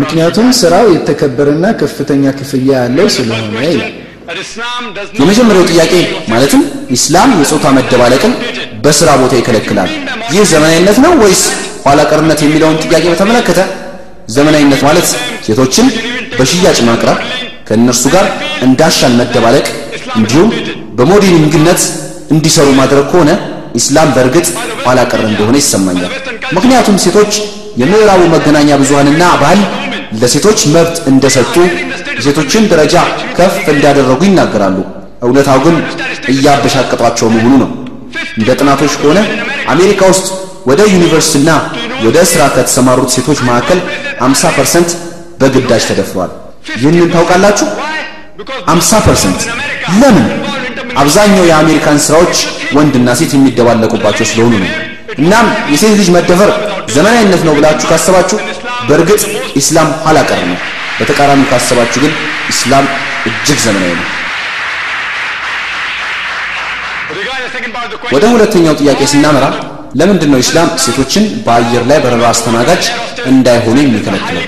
ምክንያቱም 0.00 0.48
ስራው 0.60 0.86
የተከበረና 0.94 1.66
ከፍተኛ 1.80 2.24
ክፍያ 2.38 2.70
ያለው 2.80 3.08
ስለሆነ 3.16 3.56
ይላል። 3.66 3.92
የመጀመሪያው 5.18 5.66
ጥያቄ 5.72 5.92
ማለትም 6.30 6.62
ኢስላም 6.96 7.30
የጾታ 7.40 7.66
መደባለቅን 7.76 8.32
በስራ 8.86 9.10
ቦታ 9.20 9.32
ይከለክላል። 9.38 9.90
ይህ 10.34 10.42
ዘመናዊነት 10.50 10.98
ነው 11.04 11.12
ወይስ 11.22 11.42
ኋላ 11.84 12.00
ቀርነት 12.10 12.40
የሚለውን 12.44 12.76
ጥያቄ 12.84 13.04
በተመለከተ 13.12 13.60
ዘመናዊነት 14.36 14.80
ማለት 14.86 15.08
ሴቶችን 15.46 15.86
በሽያጭ 16.38 16.78
ማቅረብ፣ 16.88 17.18
ከእነርሱ 17.68 18.04
ጋር 18.14 18.26
እንዳሻን 18.66 19.14
መደባለቅ 19.20 19.66
እንዲሁም 20.18 20.50
በሞዴሊንግነት 20.98 21.80
እንዲሰሩ 22.34 22.68
ማድረግ 22.80 23.06
ከሆነ 23.12 23.30
ኢስላም 23.80 24.10
በእርግጥ 24.16 24.46
ኋላ 24.84 25.00
ቀር 25.10 25.22
እንደሆነ 25.30 25.56
ይሰማኛል። 25.62 26.12
ምክንያቱም 26.56 27.00
ሴቶች 27.04 27.32
የምዕራቡ 27.82 28.22
መገናኛ 28.34 28.70
ብዙሃንና 28.82 29.24
ባህል 29.42 29.60
ለሴቶች 30.20 30.60
መብት 30.74 30.96
እንደሰጡ 31.10 31.54
የሴቶችን 32.18 32.68
ደረጃ 32.72 32.94
ከፍ 33.38 33.56
እንዳደረጉ 33.74 34.20
ይናገራሉ። 34.28 34.76
እውነታው 35.22 35.58
ግን 35.64 35.76
እያበሻቀጧቸው 36.32 37.28
መሆኑ 37.34 37.52
ነው። 37.62 37.70
እንደ 38.38 38.48
ጥናቶች 38.60 38.92
ከሆነ 39.00 39.18
አሜሪካ 39.74 40.00
ውስጥ 40.12 40.26
ወደ 40.66 40.80
ዩኒቨርሲቲና 40.94 41.50
ወደ 42.06 42.18
ስራ 42.30 42.42
ከተሰማሩት 42.56 43.10
ሴቶች 43.14 43.38
መካከል 43.48 43.78
50% 44.22 44.96
በግዳጅ 45.40 45.82
ተደፍረዋል። 45.90 46.32
ይህንን 46.80 47.10
ታውቃላችሁ? 47.14 47.66
50% 48.68 49.46
ለምን? 50.00 50.26
አብዛኛው 51.02 51.44
የአሜሪካን 51.50 51.98
ስራዎች 52.06 52.36
ወንድና 52.76 53.08
ሴት 53.20 53.32
የሚደባለቁባቸው 53.36 54.26
ስለሆኑ 54.30 54.54
ነው። 54.62 54.70
እናም 55.18 55.46
የሴት 55.72 55.94
ልጅ 56.00 56.08
መደፈር 56.16 56.50
ዘመናዊነት 56.94 57.42
ነው 57.46 57.54
ብላችሁ 57.58 57.86
ካሰባችሁ 57.92 58.38
በእርግጥ 58.88 59.22
ኢስላም 59.60 59.90
ኋላ 60.04 60.18
ቀር 60.30 60.42
ነው። 60.50 60.58
በተቃራኒው 60.98 61.48
ካሰባችሁ 61.52 62.00
ግን 62.04 62.12
ኢስላም 62.52 62.84
እጅግ 63.30 63.58
ዘመናዊ 63.66 63.92
ነው። 64.00 64.06
ወደ 68.14 68.24
ሁለተኛው 68.32 68.74
ጥያቄ 68.80 69.00
ስናመራ 69.12 69.44
ለምንድን 70.00 70.30
ነው 70.32 70.40
ኢስላም 70.42 70.68
ሴቶችን 70.84 71.24
በአየር 71.44 71.84
ላይ 71.90 71.98
በረራ 72.04 72.24
አስተናጋጅ 72.32 72.84
እንዳይሆኑ 73.30 73.76
የሚከለክለው? 73.82 74.42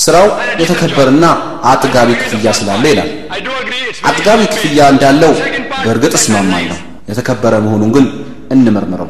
ስራው 0.00 0.26
የተከበረና 0.62 1.24
አጥጋቢ 1.72 2.10
ክፍያ 2.22 2.52
ስላለ 2.58 2.84
ይላል። 2.92 3.10
አጥጋቢ 4.10 4.40
ክፍያ 4.54 4.88
እንዳለው 4.94 5.32
በእርግጥ 5.84 6.12
እስማማለሁ። 6.20 6.78
የተከበረ 7.10 7.54
መሆኑን 7.66 7.90
ግን 7.96 8.06
እንመርምረው። 8.54 9.08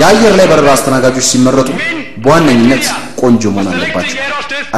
የአየር 0.00 0.34
ላይ 0.38 0.46
በረራ 0.50 0.68
አስተናጋጆች 0.76 1.26
ሲመረጡ 1.30 1.68
በዋነኝነት 2.24 2.84
ቆንጆ 3.22 3.42
መሆን 3.54 3.68
አለባቸው። 3.72 4.18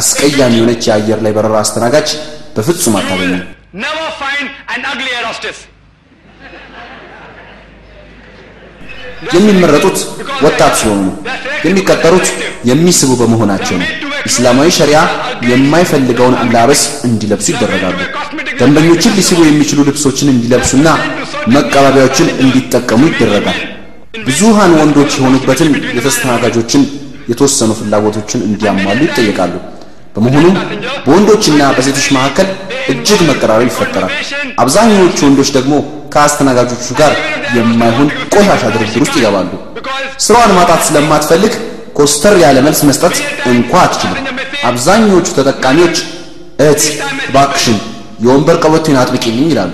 አስቀያሚ 0.00 0.55
የሆነች 0.59 0.85
የአየር 0.88 1.20
ላይ 1.26 1.35
በረራ 1.38 1.57
አስተናጋጅ 1.64 2.09
በፍጹም 2.57 2.96
አታገኙም። 3.00 3.42
የሚመረጡት 9.34 9.98
ወጣት 10.46 10.72
ሲሆኑ 10.80 11.00
ነው። 11.06 11.14
የሚቀጠሩት 11.66 12.26
የሚስቡ 12.70 13.10
በመሆናቸው 13.20 13.76
ነው። 13.82 13.88
ኢስላማዊ 14.26 14.68
ሸሪዓ 14.78 14.98
የማይፈልገውን 15.50 16.34
አለባበስ 16.40 16.80
እንዲለብሱ 17.08 17.46
ይደረጋሉ። 17.52 17.98
ደንበኞችን 18.60 19.14
ሊስቡ 19.18 19.38
የሚችሉ 19.46 19.80
ልብሶችን 19.88 20.32
እንዲለብሱና 20.32 20.88
መቀባቢያዎችን 21.54 22.28
እንዲጠቀሙ 22.44 23.02
ይደረጋል። 23.10 23.60
ብዙሃን 24.26 24.72
ወንዶች 24.80 25.12
የሆኑበትን 25.18 25.68
የተስተናጋጆችን 25.96 26.82
የተወሰኑ 27.30 27.70
ፍላጎቶችን 27.80 28.40
እንዲያሟሉ 28.48 29.00
ይጠየቃሉ። 29.08 29.54
በመሆኑም 30.14 30.57
በወንዶችና 31.05 31.62
በሴቶች 31.77 32.07
መካከል 32.16 32.48
እጅግ 32.92 33.20
መቀራረብ 33.29 33.68
ይፈጠራል። 33.68 34.12
አብዛኛዎቹ 34.62 35.18
ወንዶች 35.27 35.51
ደግሞ 35.57 35.75
ከአስተናጋጆቹ 36.14 36.87
ጋር 37.01 37.12
የማይሆን 37.57 38.09
ቆሻሻ 38.35 38.62
ድርድር 38.75 39.03
ውስጥ 39.05 39.14
ይገባሉ። 39.20 39.51
ስራዋን 40.25 40.53
ማጣት 40.59 40.83
ስለማትፈልግ 40.88 41.53
ኮስተር 41.98 42.35
ያለ 42.42 42.59
መልስ 42.66 42.81
መስጠት 42.88 43.16
እንኳ 43.53 43.72
አትችልም። 43.85 44.27
አብዛኛዎቹ 44.64 45.27
ተጠቃሚዎች 45.38 45.96
እህት 46.62 46.83
እባክሽን 47.29 47.79
የወንበር 48.25 48.57
ቀበቶን 48.64 48.98
አጥብቂልኝ 49.03 49.48
ይላሉ። 49.53 49.72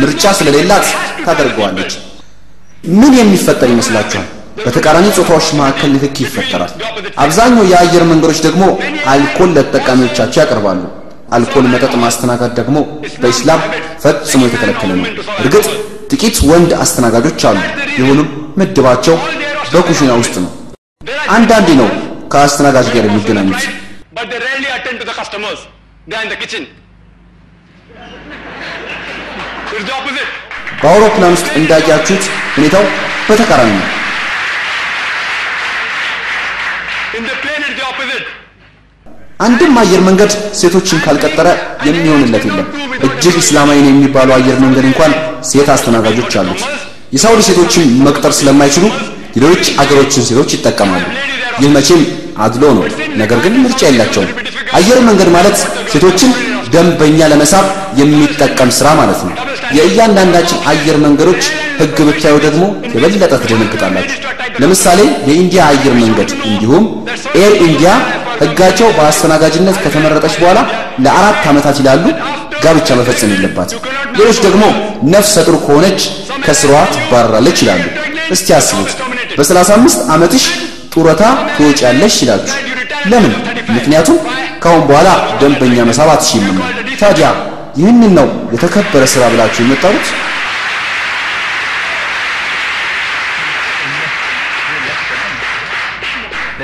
ምርጫ 0.00 0.32
ስለሌላት 0.38 0.86
ታደርገዋለች። 1.26 1.92
ምን 3.00 3.12
የሚፈጠር 3.18 3.68
ይመስላችኋል? 3.74 4.26
በተቃራኒ 4.56 5.06
ጾታዎች 5.16 5.46
መካከል 5.58 5.90
ንክኪ 5.94 6.16
ይፈጠራል። 6.24 6.72
አብዛኛው 7.24 7.64
የአየር 7.70 8.04
መንገዶች 8.10 8.40
ደግሞ 8.46 8.64
አልኮል 9.12 9.50
ለተጠቃሚዎቻቸው 9.56 10.40
ያቀርባሉ። 10.42 10.82
አልኮል 11.36 11.66
መጠጥ 11.72 11.94
ማስተናገድ 12.02 12.52
ደግሞ 12.58 12.76
በኢስላም 13.22 13.60
ፈጽሞ 14.02 14.40
የተከለከለ 14.46 14.90
ነው። 15.00 15.06
እርግጥ 15.42 15.66
ጥቂት 16.12 16.36
ወንድ 16.50 16.72
አስተናጋጆች 16.82 17.42
አሉ። 17.50 17.58
ይሁንም 18.00 18.28
ምድባቸው 18.58 19.16
በኩሽና 19.72 20.12
ውስጥ 20.20 20.34
ነው። 20.44 20.50
አንዳንዴ 21.36 21.68
ነው 21.80 21.88
ከአስተናጋጅ 22.32 22.88
ጋር 22.94 23.04
የሚገናኙት።. 23.08 23.64
በአውሮፕላን 30.82 31.34
ውስጥ 31.36 31.48
እንዳያችሁት 31.58 32.24
ሁኔታው 32.56 32.84
በተቃራኒ 33.28 33.70
ነው። 33.74 33.86
In 37.14 37.22
the 37.22 37.30
plane, 37.32 37.42
it's 37.42 37.42
the 37.42 37.42
opposite. 37.42 37.53
አንድም 39.40 39.74
አየር 39.80 40.00
መንገድ 40.00 40.30
ሴቶችን 40.58 40.98
ካልቀጠረ 41.04 41.48
የሚሆንለት 41.86 42.44
የለም። 42.48 42.66
እጅግ 43.06 43.36
እስላማዊ 43.42 43.78
ነው 43.84 43.90
የሚባለው 43.92 44.34
አየር 44.36 44.58
መንገድ 44.64 44.84
እንኳን 44.90 45.12
ሴት 45.50 45.68
አስተናጋጆች 45.74 46.34
አሉት። 46.40 46.60
የሳውዲ 47.14 47.40
ሴቶችን 47.48 47.84
መቅጠር 48.06 48.32
ስለማይችሉ 48.38 48.84
ሌሎች 49.36 49.64
አገሮችን 49.82 50.26
ሴቶች 50.28 50.50
ይጠቀማሉ። 50.56 51.04
ይህ 51.60 51.70
መቼም 51.76 52.02
አድሎ 52.44 52.64
ነው፣ 52.76 52.84
ነገር 53.20 53.38
ግን 53.44 53.54
ምርጫ 53.64 53.80
የላቸውም። 53.88 54.30
አየር 54.78 55.00
መንገድ 55.08 55.28
ማለት 55.36 55.56
ሴቶችን 55.92 56.30
ደንበኛ 56.74 57.26
ለመሳብ 57.32 57.66
የሚጠቀም 58.00 58.70
ስራ 58.78 58.88
ማለት 59.00 59.20
ነው። 59.26 59.34
የእያንዳንዳችን 59.76 60.58
አየር 60.70 60.96
መንገዶች 61.04 61.42
ህግ 61.78 61.98
ብታዩ 62.08 62.34
ደግሞ 62.44 62.62
የበለጠ 62.94 63.32
ትደነግጣላችሁ። 63.42 64.18
ለምሳሌ 64.62 65.00
የኢንዲያ 65.28 65.60
አየር 65.70 65.94
መንገድ 66.00 66.30
እንዲሁም 66.48 66.84
ኤር 67.40 67.52
ኢንዲያ 67.66 67.90
ህጋቸው 68.40 68.88
በአስተናጋጅነት 68.96 69.76
ከተመረጠች 69.84 70.34
በኋላ 70.40 70.60
ለአራት 71.04 71.42
ዓመታት 71.50 71.76
ይላሉ 71.82 72.04
ጋብቻ 72.64 72.88
መፈጸም 73.00 73.32
የለባትም። 73.34 73.80
ሌሎች 74.18 74.38
ደግሞ 74.46 74.64
ነፍሰ 75.14 75.34
ጡር 75.48 75.56
ከሆነች 75.64 76.00
ከስራዋ 76.46 76.80
ትባረራለች 76.94 77.58
ይላሉ። 77.64 77.82
እስቲ 78.34 78.48
አስቡት፣ 78.58 78.92
በ35 79.38 80.04
ዓመትሽ 80.14 80.44
ጡረታ 80.94 81.22
ትወጪያለሽ 81.56 82.14
ይላችሁ። 82.22 82.56
ለምን? 83.04 83.32
ምክንያቱም 83.76 84.18
ካሁን 84.62 84.82
በኋላ 84.88 85.08
ደንበኛ 85.40 85.84
መሳብ 85.90 86.08
አትችይምና። 86.14 86.60
ታዲያ 87.00 87.26
ይህንን 87.76 88.12
ነው 88.18 88.28
የተከበረ 88.54 89.02
ስራ 89.14 89.22
ብላችሁ 89.32 89.62
የምትጠሩት? 89.64 90.06
The 96.58 96.63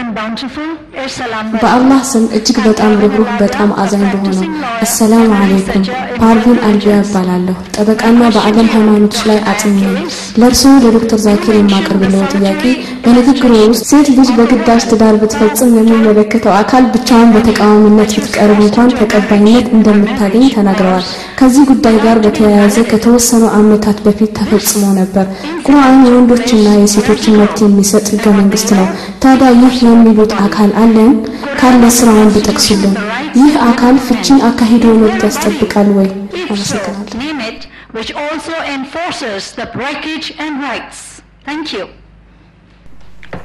and 0.00 0.14
bountiful, 0.14 0.68
Ersalam. 0.96 1.46
በአላህ 1.62 2.00
ስም 2.10 2.24
እጅግ 2.36 2.56
በጣም 2.66 2.92
ርኅሩህ 3.02 3.30
በጣም 3.42 3.70
አዛኝ 3.82 4.04
በሆነው 4.12 4.44
አሰላሙ 4.84 5.26
አለይኩም 5.38 5.84
ፓርቪን 6.20 6.58
አልቢያ 6.68 6.96
እባላለሁ። 7.04 7.56
ጠበቃና 7.76 8.20
በዓለም 8.36 8.68
ሃይማኖቶች 8.74 9.22
ላይ 9.30 9.38
አጥኚ 9.52 9.76
ነኝ 9.88 10.06
ለእርስዎ 10.40 10.72
ለዶክተር 10.84 11.20
ዛኪር 11.26 11.54
የማቀርብለው 11.58 12.22
ጥያቄ 12.34 12.62
በንግግሩ 13.04 13.52
ውስጥ 13.64 13.84
ሴት 13.90 14.08
ልጅ 14.16 14.28
በግዳጅ 14.36 14.82
ትዳር 14.90 15.14
ብትፈጽም 15.20 15.70
የሚመለከተው 15.76 16.52
አካል 16.56 16.84
ብቻዋን 16.94 17.30
በተቃዋሚነት 17.34 18.10
ብትቀርብ 18.16 18.58
እንኳን 18.64 18.90
ተቀባይነት 18.98 19.66
እንደምታገኝ 19.76 20.44
ተናግረዋል። 20.54 21.04
ከዚህ 21.40 21.64
ጉዳይ 21.70 21.96
ጋር 22.04 22.18
በተያያዘ 22.24 22.76
ከተወሰኑ 22.90 23.44
ዓመታት 23.58 24.00
በፊት 24.06 24.32
ተፈጽሞ 24.38 24.82
ነበር። 25.00 25.26
ቁርአን 25.66 25.98
የወንዶችና 26.06 26.66
የሴቶችን 26.76 27.38
መብት 27.40 27.60
የሚሰጥ 27.64 28.06
ህገ 28.14 28.26
መንግስት 28.40 28.70
ነው። 28.78 28.86
ታዲያ 29.24 29.50
ይህ 29.60 29.76
የሚሉት 29.86 30.34
አካል 30.44 30.72
አለን? 30.82 31.12
ካለ 31.60 31.82
ስራውን 31.96 32.30
ቢጠቅሱልን 32.34 32.94
ይህ 33.40 33.54
አካል 33.70 33.96
ፍቺን 34.06 34.38
አካሂዶ 34.50 34.84
መብት 35.02 35.22
ያስጠብቃል 35.28 35.90
ወይ? 35.98 36.08
አመሰግናለሁ 36.46 37.16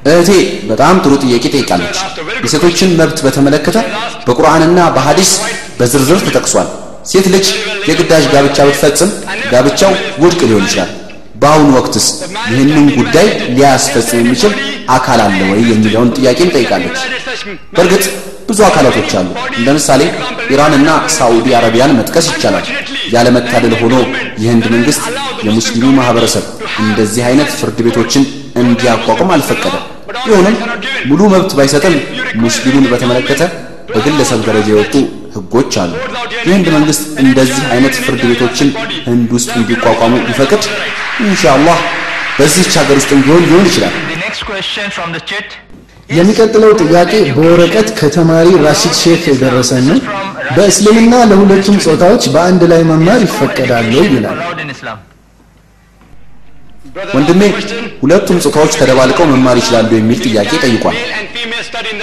እህቴ 0.08 0.30
በጣም 0.70 0.96
ጥሩ 1.04 1.12
ጥያቄ 1.22 1.44
ጠይቃለች። 1.54 1.96
የሴቶችን 2.44 2.90
መብት 2.98 3.18
በተመለከተ 3.26 3.78
በቁርአንና 4.26 4.78
በሐዲስ 4.96 5.30
በዝርዝር 5.78 6.20
ተጠቅሷል። 6.26 6.68
ሴት 7.10 7.26
ልጅ 7.34 7.46
የግዳጅ 7.88 8.24
ጋብቻ 8.32 8.58
ብትፈጽም 8.68 9.10
ጋብቻው 9.52 9.92
ውድቅ 10.22 10.40
ሊሆን 10.48 10.64
ይችላል። 10.68 10.90
በአሁኑ 11.42 11.70
ወቅትስ 11.78 12.06
ይህንን 12.50 12.86
ጉዳይ 12.98 13.26
ሊያስፈጽም 13.56 14.20
የሚችል 14.22 14.52
አካል 14.90 15.20
አለ 15.24 15.38
ወይ 15.50 15.60
የሚለውን 15.70 16.12
ጥያቄም 16.16 16.52
ጠይቃለች። 16.56 16.98
በእርግጥ 17.74 18.04
ብዙ 18.48 18.60
አካላቶች 18.68 19.10
አሉ። 19.18 19.28
እንደ 19.58 19.68
ምሳሌ 19.76 20.02
ኢራንና 20.52 20.88
ሳዑዲ 21.16 21.46
አረቢያን 21.58 21.96
መጥቀስ 21.98 22.26
ይቻላል። 22.32 22.66
ያለመታደል 23.14 23.74
ሆኖ 23.80 23.94
የህንድ 24.42 24.66
መንግስት 24.74 25.02
የሙስሊሙ 25.46 25.90
ማህበረሰብ 25.98 26.44
እንደዚህ 26.84 27.24
አይነት 27.30 27.50
ፍርድ 27.58 27.78
ቤቶችን 27.86 28.24
እንዲያቋቁም 28.56 29.30
አልፈቀደም። 29.34 29.84
ቢሆንም 30.18 30.56
ሙሉ 31.08 31.20
መብት 31.32 31.52
ባይሰጥም 31.58 31.94
ሙስሊሙን 32.44 32.86
በተመለከተ 32.92 33.42
በግለሰብ 33.90 34.40
ደረጃ 34.48 34.68
የወጡ 34.72 34.94
ህጎች 35.36 35.72
አሉ። 35.82 35.92
የህንድ 36.46 36.66
መንግስት 36.76 37.02
እንደዚህ 37.22 37.62
አይነት 37.74 37.94
ፍርድ 38.04 38.22
ቤቶችን 38.30 38.68
ህንድ 39.06 39.30
ውስጥ 39.36 39.50
እንዲቋቋሙ 39.60 40.14
ቢፈቅድ 40.26 40.62
ኢንሻአላህ 41.26 41.78
በዚህች 42.38 42.74
ሀገር 42.80 42.96
ውስጥ 43.00 43.10
ቢሆን 43.20 43.42
ሊሆን 43.46 43.66
ይችላል።. 43.70 43.94
የሚቀጥለው 46.10 46.72
ጥያቄ 46.82 47.12
በወረቀት 47.36 47.88
ከተማሪ 48.00 48.48
ራሺድ 48.66 48.94
ሼክ 49.00 49.22
የደረሰን 49.30 49.84
ነው። 49.88 49.98
በእስልምና 50.56 51.14
ለሁለቱም 51.30 51.78
ጾታዎች 51.84 52.24
በአንድ 52.34 52.62
ላይ 52.72 52.82
መማር 52.90 53.20
ይፈቀዳል 53.26 53.88
ይላል።. 54.08 54.38
ወንድሜ 56.96 57.42
ሁለቱም 58.02 58.38
ጾታዎች 58.44 58.74
ተደባልቀው 58.80 59.26
መማር 59.32 59.56
ይችላሉ 59.60 59.90
የሚል 59.96 60.18
ጥያቄ 60.26 60.50
ጠይቋል። 60.64 60.96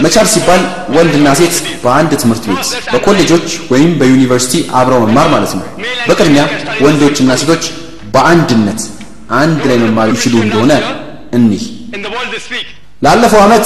መቻል 0.03 0.27
ሲባል 0.33 0.61
ወንድና 0.95 1.27
ሴት 1.39 1.55
በአንድ 1.83 2.11
ትምህርት 2.21 2.43
ቤት 2.49 2.61
በኮሌጆች 2.93 3.47
ወይም 3.71 3.91
በዩኒቨርሲቲ 3.99 4.53
አብረው 4.79 5.01
መማር 5.05 5.27
ማለት 5.35 5.53
ነው። 5.59 5.65
በቅድሚያ 6.07 6.43
ወንዶችና 6.85 7.37
ሴቶች 7.41 7.63
በአንድነት 8.15 8.81
አንድ 9.39 9.61
ላይ 9.69 9.79
መማር 9.85 10.09
ይችሉ 10.15 10.35
እንደሆነ 10.45 10.71
እኒህ 11.37 11.63
ላለፈው 13.01 13.41
ዓመት 13.45 13.65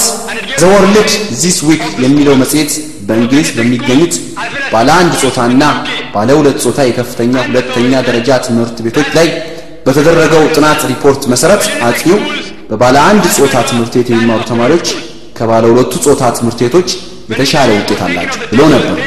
The 0.60 0.70
World 0.72 1.10
This 1.42 1.58
Week 1.68 1.84
የሚለው 2.04 2.36
መጽሔት 2.42 2.72
በእንግሊዝ 3.08 3.50
በሚገኙት 3.58 4.14
ባለ 4.72 4.90
አንድ 5.02 5.14
ጾታና 5.22 5.64
ባለ 6.16 6.30
ሁለት 6.40 6.58
ጾታ 6.64 6.80
የከፍተኛ 6.88 7.36
ሁለተኛ 7.48 7.92
ደረጃ 8.08 8.40
ትምህርት 8.48 8.78
ቤቶች 8.86 9.10
ላይ 9.18 9.28
በተደረገው 9.88 10.44
ጥናት 10.56 10.80
ሪፖርት 10.92 11.22
መሰረት 11.34 11.64
አጥኚው 11.88 12.18
በባለ 12.72 12.96
አንድ 13.10 13.26
ጾታ 13.36 13.56
ትምህርት 13.70 13.94
ቤት 13.98 14.10
የሚማሩ 14.12 14.42
ተማሪዎች 14.50 14.88
ከባለ 15.38 15.64
ሁለቱ 15.72 15.94
ጾታ 16.06 16.24
ትምህርት 16.38 16.60
ቤቶች 16.64 16.90
የተሻለ 17.32 17.70
ውጤት 17.78 18.02
አላቸው 18.06 18.42
ብሎ 18.52 18.62
ነበር። 18.74 18.98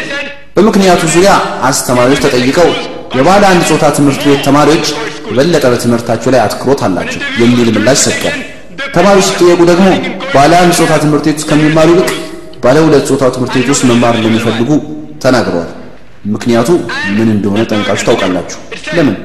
በምክንያቱ 0.56 1.02
ዙሪያ 1.14 1.32
አስተማሪዎች 1.68 2.20
ተጠይቀው 2.24 2.68
የባለ 3.18 3.42
አንድ 3.50 3.62
ጾታ 3.70 3.84
ትምህርት 3.96 4.22
ቤት 4.26 4.40
ተማሪዎች 4.48 4.86
የበለጠ 5.28 5.64
በትምህርታቸው 5.72 6.30
ላይ 6.34 6.40
አትኩሮት 6.44 6.80
አላቸው 6.86 7.20
የሚል 7.42 7.68
ምላሽ 7.76 8.00
ሰጥቷል። 8.06 8.38
ተማሪዎች 8.94 9.26
ሲጠየቁ 9.30 9.60
ደግሞ 9.70 9.88
ባለ 10.34 10.52
አንድ 10.62 10.72
ጾታ 10.80 10.92
ትምህርት 11.02 11.24
ቤት 11.28 11.38
ውስጥ 11.38 11.48
ከሚማሩ 11.50 11.88
ይልቅ 11.94 12.10
ባለ 12.64 12.76
ሁለት 12.86 13.04
ጾታ 13.10 13.24
ትምህርት 13.34 13.54
ቤት 13.58 13.68
ውስጥ 13.74 13.84
መማር 13.90 14.14
እንደሚፈልጉ 14.20 14.70
ተናግረዋል። 15.24 15.70
ምክንያቱ 16.34 16.68
ምን 17.16 17.28
እንደሆነ 17.34 17.60
ጠንቃችሁ 17.70 18.06
ታውቃላችሁ። 18.08 18.58
ለምን? 18.96 19.16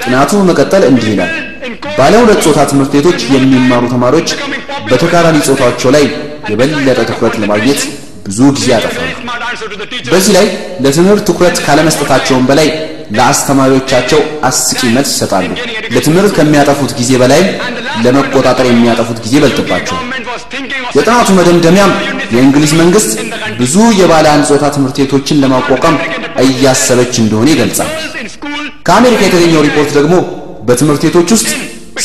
ጥናቱ 0.00 0.40
መቀጠል 0.48 0.82
እንዲህ 0.88 1.08
ይላል። 1.12 1.32
ባለ 1.98 2.14
ሁለት 2.22 2.40
ጾታ 2.46 2.58
ትምህርት 2.70 2.92
ቤቶች 2.96 3.20
የሚማሩ 3.34 3.84
ተማሪዎች 3.94 4.28
በተቃራኒ 4.90 5.38
ጾታቸው 5.48 5.90
ላይ 5.96 6.04
የበለጠ 6.50 6.98
ትኩረት 7.10 7.34
ለማግኘት 7.42 7.80
ብዙ 8.26 8.38
ጊዜ 8.56 8.66
ያጠፋሉ። 8.74 9.08
በዚህ 10.12 10.32
ላይ 10.36 10.46
ለትምህርት 10.84 11.22
ትኩረት 11.28 11.56
ካለመስጠታቸውም 11.66 12.46
በላይ 12.50 12.68
ለአስተማሪዎቻቸው 13.18 14.20
አስቂ 14.48 14.80
መልስ 14.96 15.10
ይሰጣሉ። 15.14 15.50
ለትምህርት 15.94 16.32
ከሚያጠፉት 16.38 16.92
ጊዜ 16.98 17.10
በላይም 17.22 17.48
ለመቆጣጠር 18.04 18.66
የሚያጠፉት 18.68 19.18
ጊዜ 19.24 19.34
ይበልጥባቸዋል። 19.38 20.04
የጥናቱ 20.96 21.28
መደምደሚያም 21.38 21.92
የእንግሊዝ 22.34 22.72
መንግስት 22.80 23.10
ብዙ 23.60 23.76
የባለ 24.00 24.26
አንድ 24.34 24.44
ጾታ 24.50 24.64
ትምህርት 24.76 24.98
ቤቶችን 25.02 25.40
ለማቋቋም 25.44 25.96
እያሰበች 26.44 27.14
እንደሆነ 27.22 27.48
ይገልጻል። 27.54 27.90
ከአሜሪካ 28.86 29.20
የተገኘው 29.26 29.64
ሪፖርት 29.68 29.90
ደግሞ 29.98 30.14
በትምህርት 30.68 31.02
ቤቶች 31.06 31.28
ውስጥ 31.36 31.48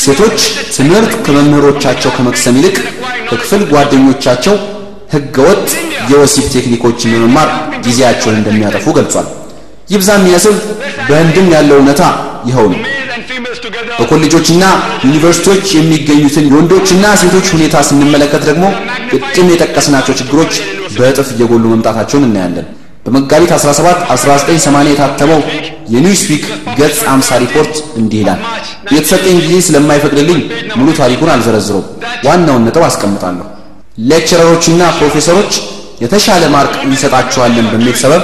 ሴቶች 0.02 0.38
ትምህርት 0.76 1.12
ከመምህሮቻቸው 1.26 2.10
ከመቅሰም 2.16 2.56
ይልቅ 2.60 2.76
ከክፍል 3.28 3.62
ጓደኞቻቸው 3.72 4.56
ህገወጥ 5.14 5.66
የወሲብ 6.10 6.46
ቴክኒኮችን 6.54 7.12
በመማር 7.14 7.48
ጊዜያቸውን 7.86 8.38
እንደሚያጠፉ 8.40 8.94
ገልጿል። 8.98 9.26
ይብዛም 9.90 10.22
ይመስል 10.28 10.56
በህንድም 11.08 11.48
ያለው 11.54 11.78
እውነታ 11.80 12.02
ይኸው 12.48 12.66
ነው። 12.72 12.80
በኮሌጆችና 13.98 14.64
ዩኒቨርሲቲዎች 15.04 15.66
የሚገኙትን 15.76 16.48
የወንዶችና 16.50 17.04
ሴቶች 17.22 17.46
ሁኔታ 17.54 17.76
ስንመለከት 17.88 18.42
ደግሞ 18.50 18.64
ቅድም 19.10 19.50
የጠቀስናቸው 19.52 20.16
ችግሮች 20.20 20.54
በእጥፍ 20.96 21.28
እየጎሉ 21.34 21.64
መምጣታቸውን 21.72 22.26
እናያለን። 22.28 22.66
በመጋቢት 23.06 23.50
17 23.56 24.04
1980 24.10 24.92
የታተመው 24.92 25.40
የኒውስዊክ 25.94 26.44
ገጽ 26.78 27.00
50 27.08 27.40
ሪፖርት 27.44 27.74
እንዲህ 28.00 28.20
ይላል። 28.22 28.40
የተሰጠኝ 28.94 29.36
ጊዜ 29.42 29.56
ስለማይፈቅድልኝ 29.66 30.40
ሙሉ 30.78 30.88
ታሪኩን 31.00 31.32
አልዘረዝረውም። 31.34 31.86
ዋናውን 32.26 32.64
ነጥብ 32.68 32.84
አስቀምጣለሁ። 32.88 33.46
ሌክቸረሮችና 34.10 34.82
ፕሮፌሰሮች 34.98 35.52
የተሻለ 36.00 36.44
ማርክ 36.54 36.74
እንሰጣቸዋለን 36.86 37.66
በሚል 37.72 37.96
ሰበብ 38.02 38.22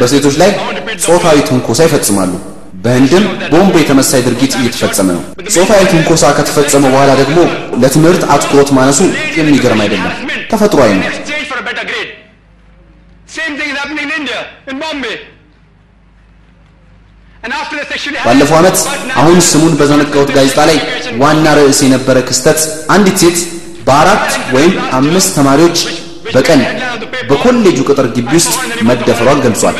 በሴቶች 0.00 0.34
ላይ 0.42 0.50
ጾታዊ 1.04 1.38
ትንኮሳ 1.48 1.80
ይፈጽማሉ። 1.86 2.32
በህንድም 2.84 3.24
ቦምብ 3.52 3.74
የተመሳይ 3.80 4.20
ድርጊት 4.26 4.52
እየተፈጸመ 4.58 5.08
ነው። 5.16 5.22
ጾታዊ 5.54 5.82
ትንኮሳ 5.92 6.24
ከተፈጸመ 6.36 6.84
በኋላ 6.92 7.10
ደግሞ 7.22 7.38
ለትምህርት 7.82 8.24
አትኩሮት 8.34 8.70
ማነሱ 8.76 9.00
የሚገርም 9.38 9.80
አይደለም፣ 9.84 10.12
ተፈጥሯዊ 10.52 10.92
ነው። 10.98 11.08
ባለፈው 18.26 18.56
ዓመት 18.60 18.76
አሁን 19.20 19.38
ስሙን 19.48 19.74
በዘነጋሁት 19.80 20.30
ጋዜጣ 20.36 20.58
ላይ 20.70 20.78
ዋና 21.22 21.46
ርዕስ 21.58 21.80
የነበረ 21.84 22.16
ክስተት 22.28 22.60
አንዲት 22.94 23.18
ሴት 23.22 23.38
በአራት 23.86 24.24
ወይም 24.56 24.72
አምስት 24.98 25.30
ተማሪዎች 25.38 25.78
በቀን 26.34 26.62
በኮሌጁ 27.30 27.78
ቅጥር 27.88 28.06
ግቢ 28.16 28.32
ውስጥ 28.38 28.54
መደፈሯን 28.88 29.40
ገልጿል። 29.44 29.76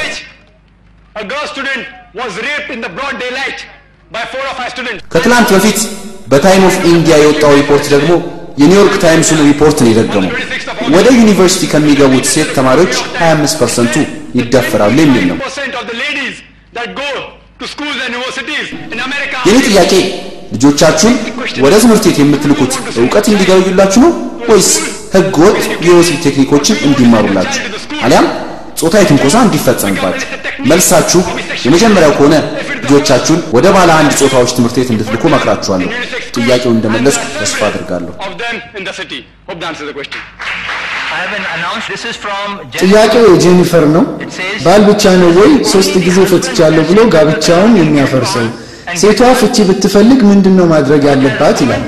ከትላንት 5.13 5.49
በፊት 5.57 5.79
በ 6.33 6.43
Time 6.43 6.65
of 6.69 6.77
India 6.93 7.15
የወጣው 7.21 7.53
ሪፖርት 7.61 7.87
ደግሞ 7.95 8.11
የኒውዮርክ 8.61 8.95
ታይምሱን 9.03 9.41
ሪፖርት 9.49 9.79
ነው 9.83 9.91
የደገመው። 9.91 10.31
ወደ 10.95 11.07
ዩኒቨርሲቲ 11.19 11.63
ከሚገቡት 11.73 12.27
ሴት 12.33 12.49
ተማሪዎች 12.57 12.95
25 13.19 13.59
ፐርሰንቱ 13.61 13.95
ይደፈራሉ 14.39 14.97
የሚል 15.03 15.25
ነው። 15.31 15.37
የኔ 19.47 19.59
ጥያቄ 19.69 19.93
ልጆቻችሁን 20.55 21.15
ወደ 21.65 21.75
ትምህርት 21.83 22.05
ቤት 22.09 22.19
የምትልኩት 22.23 22.73
እውቀት 23.01 23.27
እንዲገበዩላችሁ 23.33 24.01
ነው 24.05 24.13
ወይስ 24.51 24.71
ህገ 25.15 25.37
ወጥ 25.47 25.57
የወሲብ 25.87 26.19
ቴክኒኮችን 26.27 26.77
እንዲማሩላችሁ 26.89 27.63
አሊያም 28.05 28.27
ጾታዊ 28.81 29.05
ትንኮሳ 29.11 29.37
እንዲፈጸምባችሁ? 29.45 30.27
መልሳችሁ 30.71 31.21
የመጀመሪያው 31.65 32.13
ከሆነ 32.17 32.35
ልጆቻችሁን 32.83 33.41
ወደ 33.57 33.67
ባለ 33.77 33.91
አንድ 34.01 34.13
ጾታዎች 34.21 34.51
ትምህርት 34.57 34.77
ቤት 34.81 34.91
እንድትልኩ 34.95 35.25
መክራችኋለሁ። 35.35 35.89
ጥያቄውን 36.37 36.77
እንደመለስኩ 36.79 37.25
ተስፋ 37.39 37.61
አድርጋለሁ። 37.69 38.13
ጥያቄው 42.83 43.25
የጄኒፈር 43.31 43.85
ነው። 43.97 44.05
ባል 44.65 44.83
ብቻ 44.89 45.05
ነው 45.23 45.31
ወይ 45.39 45.51
ሶስት 45.73 45.95
ጊዜ 46.07 46.19
ፈትቻለሁ 46.33 46.85
ብሎ 46.91 47.01
ጋብቻውን 47.15 47.75
የሚያፈርሰው? 47.81 48.47
ሴቷ 49.01 49.21
ፍቺ 49.41 49.57
ብትፈልግ 49.69 50.21
ምንድን 50.31 50.55
ነው 50.59 50.67
ማድረግ 50.75 51.03
ያለባት 51.11 51.59
ይላል። 51.65 51.83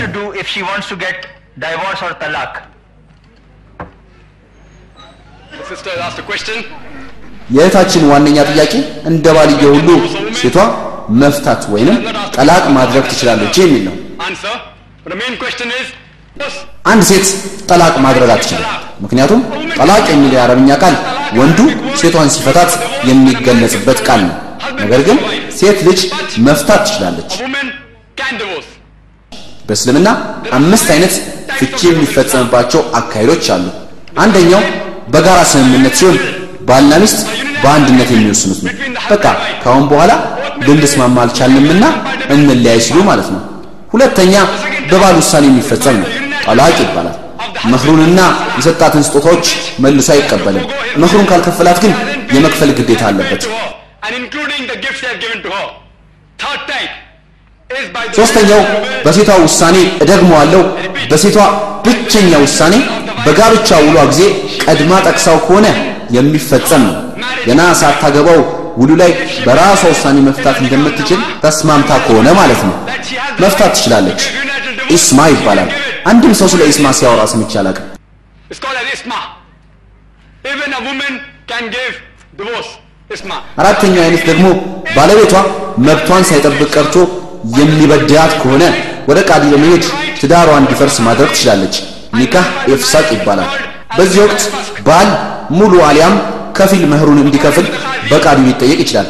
የእህታችን 7.51 8.03
ዋነኛ 8.11 8.39
ጥያቄ 8.51 8.73
እንደ 9.11 9.27
ባልየ 9.37 9.63
ሁሉ 9.75 9.89
ሴቷ 10.41 10.57
መፍታት 11.21 11.63
ወይንም 11.73 11.99
ጠላቅ 12.37 12.65
ማድረግ 12.77 13.05
ትችላለች 13.11 13.57
የሚል 13.63 13.83
ነው። 13.89 13.95
አንድ 16.87 17.03
ሴት 17.09 17.27
ጠላቅ 17.71 17.95
ማድረግ 18.07 18.31
አትችልም። 18.35 18.67
ምክንያቱም 19.05 19.41
ጠላቅ 19.79 20.05
የሚለው 20.13 20.37
የአረብኛ 20.39 20.71
ቃል 20.83 20.95
ወንዱ 21.39 21.59
ሴቷን 22.01 22.31
ሲፈታት 22.35 22.71
የሚገለጽበት 23.09 23.99
ቃል 24.09 24.21
ነው። 24.29 24.37
ነገር 24.81 25.01
ግን 25.09 25.19
ሴት 25.59 25.79
ልጅ 25.89 26.01
መፍታት 26.47 26.83
ትችላለች። 26.87 27.33
በእስልምና 29.69 30.09
አምስት 30.59 30.89
አይነት 30.95 31.15
ፍቺ 31.59 31.79
የሚፈጸምባቸው 31.89 32.81
አካሄዶች 32.99 33.47
አሉ። 33.55 33.67
አንደኛው 34.19 34.63
በጋራ 35.09 35.41
ስምምነት 35.53 35.95
ሲሆን 36.01 36.17
ባልና 36.69 36.95
ሚስት 37.03 37.21
በአንድነት 37.63 38.09
የሚወስኑት 38.15 38.61
ነው። 38.67 38.73
በቃ 39.11 39.25
ከአሁን 39.63 39.85
በኋላ 39.93 40.13
ልንስማማ 40.67 41.17
አልቻልንምና 41.25 41.85
እንለያይ 42.35 42.81
ሲሉ 42.87 42.99
ማለት 43.11 43.29
ነው። 43.35 43.43
ሁለተኛ 43.93 44.35
በባል 44.91 45.15
ውሳኔ 45.21 45.45
የሚፈጸም 45.49 45.97
ነው። 46.03 46.09
ጠላቅ 46.49 46.77
ይባላል። 46.83 47.17
መህሩንና 47.73 48.21
የሰጣትን 48.59 49.03
ስጦታዎች 49.07 49.47
መልሶ 49.85 50.09
አይቀበልም። 50.15 50.65
መህሩን 51.03 51.27
ካልከፈላት 51.31 51.79
ግን 51.85 51.93
የመክፈል 52.35 52.71
ግዴታ 52.79 53.03
አለበት። 53.11 53.43
ሶስተኛው 58.19 58.61
በሴቷ 59.05 59.31
ውሳኔ 59.45 59.77
እደግመዋለሁ፣ 60.05 60.63
በሴቷ 61.11 61.39
ብቸኛ 61.85 62.31
ውሳኔ 62.45 62.75
በጋብቻ 63.27 63.71
ውሏ 63.87 63.99
ጊዜ 64.11 64.23
ቀድማ 64.65 64.93
ጠቅሳው 65.07 65.37
ከሆነ 65.47 65.67
የሚፈጸም 66.17 66.83
ነው። 66.89 66.97
ገና 67.47 67.61
ሳታገባው 67.81 68.41
ውሉ 68.81 68.91
ላይ 69.01 69.13
በራሷ 69.47 69.81
ውሳኔ 69.93 70.17
መፍታት 70.27 70.57
እንደምትችል 70.63 71.21
ተስማምታ 71.45 71.91
ከሆነ 72.05 72.29
ማለት 72.41 72.61
ነው። 72.69 72.75
መፍታት 73.43 73.73
ትችላለች። 73.77 74.23
ኢስማ 74.97 75.21
ይባላል። 75.33 75.71
አንድም 76.09 76.33
ሰው 76.39 76.49
ስለ 76.53 76.63
ኢስማ 76.71 76.87
ሲያወራ 76.99 77.23
ሰምቼ 77.33 77.53
አላውቅም። 77.61 77.87
አራተኛው 83.61 84.03
አይነት 84.05 84.23
ደግሞ 84.31 84.47
ባለቤቷ 84.97 85.35
መብቷን 85.87 86.25
ሳይጠብቅ 86.29 86.69
ቀርቶ 86.75 86.97
የሚበድያት 87.59 88.33
ከሆነ 88.41 88.65
ወደ 89.09 89.19
ቃዲ 89.29 89.45
በመሄድ 89.53 89.85
ትዳሯ 90.21 90.49
እንዲፈርስ 90.61 90.97
ማድረግ 91.07 91.31
ትችላለች። 91.35 91.77
ኒካህ 92.19 92.47
ኢፍሳቅ 92.75 93.07
ይባላል። 93.17 93.51
በዚህ 93.99 94.21
ወቅት 94.25 94.43
ባል 94.89 95.09
ሙሉ 95.59 95.73
አሊያም 95.89 96.15
ከፊል 96.59 96.85
መህሩን 96.93 97.19
እንዲከፍል 97.25 97.67
በቃዲው 98.11 98.47
ሊጠየቅ 98.49 98.79
ይችላል። 98.85 99.09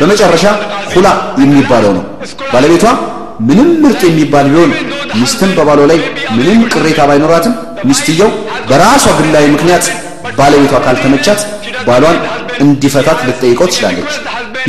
በመጨረሻ 0.00 0.44
ሁላ 0.94 1.08
የሚባለው 1.42 1.92
ነው። 1.98 2.04
ባለቤቷ 2.52 2.84
ምንም 3.46 3.70
ምርጥ 3.82 4.00
የሚባል 4.06 4.46
ቢሆን 4.52 4.70
ሚስትም 5.20 5.50
በባሏ 5.56 5.80
ላይ 5.90 5.98
ምንም 6.36 6.60
ቅሬታ 6.72 7.00
ባይኖራትም 7.10 7.54
ሚስትየው 7.88 8.30
በራሷ 8.70 9.04
ግላዊ 9.18 9.46
ምክንያት 9.54 9.84
ባለቤቷ 10.38 10.74
ካልተመቻት 10.86 11.40
ባሏን 11.88 12.16
እንዲፈታት 12.64 13.18
ልትጠይቀው 13.26 13.68
ትችላለች። 13.70 14.12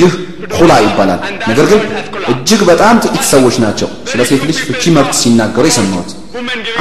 ይህ 0.01 0.11
ሁላ 0.57 0.71
ይባላል። 0.85 1.19
ነገር 1.49 1.65
ግን 1.71 1.81
እጅግ 2.31 2.61
በጣም 2.69 2.95
ጥቂት 3.05 3.25
ሰዎች 3.33 3.55
ናቸው 3.63 3.89
ስለ 4.11 4.21
ሴት 4.29 4.43
ልጅ 4.49 4.57
ፍቺ 4.67 4.91
መብት 4.97 5.15
ሲናገሩ 5.21 5.65
የሰማሁት። 5.69 6.09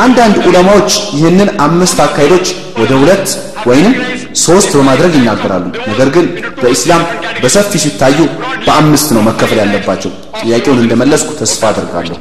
አንዳንድ 0.04 0.36
ዑለማዎች 0.46 0.90
ይህንን 1.16 1.48
አምስት 1.66 1.98
አካሄዶች 2.04 2.46
ወደ 2.80 2.92
ሁለት 3.00 3.26
ወይንም 3.66 3.94
ሶስት 4.42 4.70
በማድረግ 4.76 5.12
ይናገራሉ። 5.18 5.64
ነገር 5.90 6.08
ግን 6.16 6.26
በኢስላም 6.60 7.02
በሰፊ 7.42 7.72
ሲታዩ 7.84 8.18
በአምስት 8.66 9.08
ነው 9.16 9.22
መከፈል 9.28 9.58
ያለባቸው። 9.62 10.10
ጥያቄውን 10.40 10.82
እንደመለስኩ 10.84 11.30
ተስፋ 11.40 11.62
አድርጋለሁ። 11.70 12.18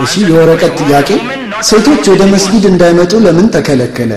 እሺ፣ 0.00 0.12
የወረቀት 0.28 0.74
ጥያቄ 0.82 1.08
ሴቶች 1.68 2.04
ወደ 2.12 2.22
መስጊድ 2.32 2.64
እንዳይመጡ 2.70 3.12
ለምን 3.24 3.46
ተከለከለ? 3.56 4.12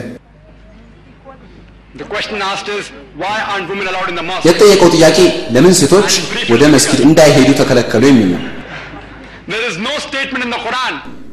የተጠየቀው 4.45 4.89
ጥያቄ 4.95 5.17
ለምን 5.55 5.73
ሴቶች 5.79 6.11
ወደ 6.51 6.63
መስጊድ 6.73 6.99
እንዳይሄዱ 7.07 7.49
ተከለከሉ 7.59 8.03
የሚል 8.09 8.29
ነው። 8.35 8.41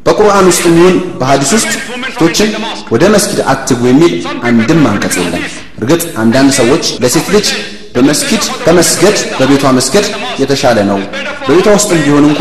በቁርአን 0.06 0.46
ውስጥ 0.50 0.62
የሚሆን 0.68 0.96
በሐዲስ 1.18 1.50
ውስጥ 1.56 1.70
ሴቶችን 2.06 2.50
ወደ 2.94 3.04
መስጊድ 3.14 3.40
አትግቡ 3.52 3.82
የሚል 3.90 4.12
አንድም 4.48 4.80
አንቀጽ 4.90 5.16
የለም። 5.20 5.42
እርግጥ 5.80 6.02
አንዳንድ 6.22 6.50
ሰዎች 6.58 6.84
ለሴት 7.02 7.28
ልጅ 7.34 7.48
በመስጊድ 7.94 8.42
ከመስገድ 8.64 9.16
በቤቷ 9.38 9.72
መስገድ 9.78 10.06
የተሻለ 10.42 10.78
ነው፣ 10.90 10.98
በቤቷ 11.46 11.68
ውስጥም 11.76 12.00
ቢሆን 12.04 12.26
እንኳ 12.30 12.40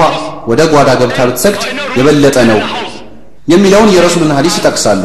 ወደ 0.52 0.62
ጓዳ 0.74 0.90
ገብታ 1.02 1.20
ብትሰግድ 1.30 1.64
የበለጠ 2.00 2.38
ነው 2.52 2.60
የሚለውን 3.48 3.90
የረሱልን 3.96 4.34
ሐዲስ 4.38 4.58
ይጠቅሳሉ። 4.60 5.02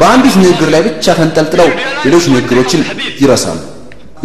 በአንዲት 0.00 0.34
ንግግር 0.42 0.68
ላይ 0.74 0.82
ብቻ 0.88 1.14
ተንጠልጥለው 1.18 1.68
ሌሎች 2.04 2.24
ንግግሮችን 2.32 2.82
ይረሳሉ። 3.22 3.58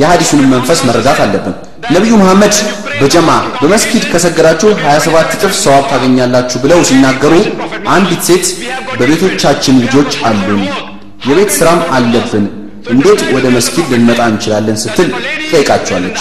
የሐዲሱንም 0.01 0.51
መንፈስ 0.55 0.79
መረዳት 0.87 1.19
አለብን። 1.25 1.55
ነቢዩ 1.85 2.13
መሐመድ 2.21 2.55
በጀማ 2.99 3.29
በመስጊድ 3.59 4.03
ከሰገዳችሁ 4.11 4.69
27 4.83 5.33
እጥፍ 5.37 5.53
ሰዋብ 5.63 5.83
ታገኛላችሁ 5.91 6.57
ብለው 6.63 6.79
ሲናገሩ 6.89 7.33
አንዲት 7.95 8.21
ሴት 8.27 8.45
በቤቶቻችን 8.99 9.75
ልጆች 9.83 10.11
አሉን፣ 10.29 10.63
የቤት 11.27 11.51
ስራም 11.57 11.81
አለብን፣ 11.97 12.45
እንዴት 12.93 13.21
ወደ 13.35 13.45
መስጊድ 13.55 13.85
ልንመጣ 13.93 14.19
እንችላለን 14.31 14.77
ስትል 14.83 15.09
ትጠይቃቸዋለች። 15.41 16.19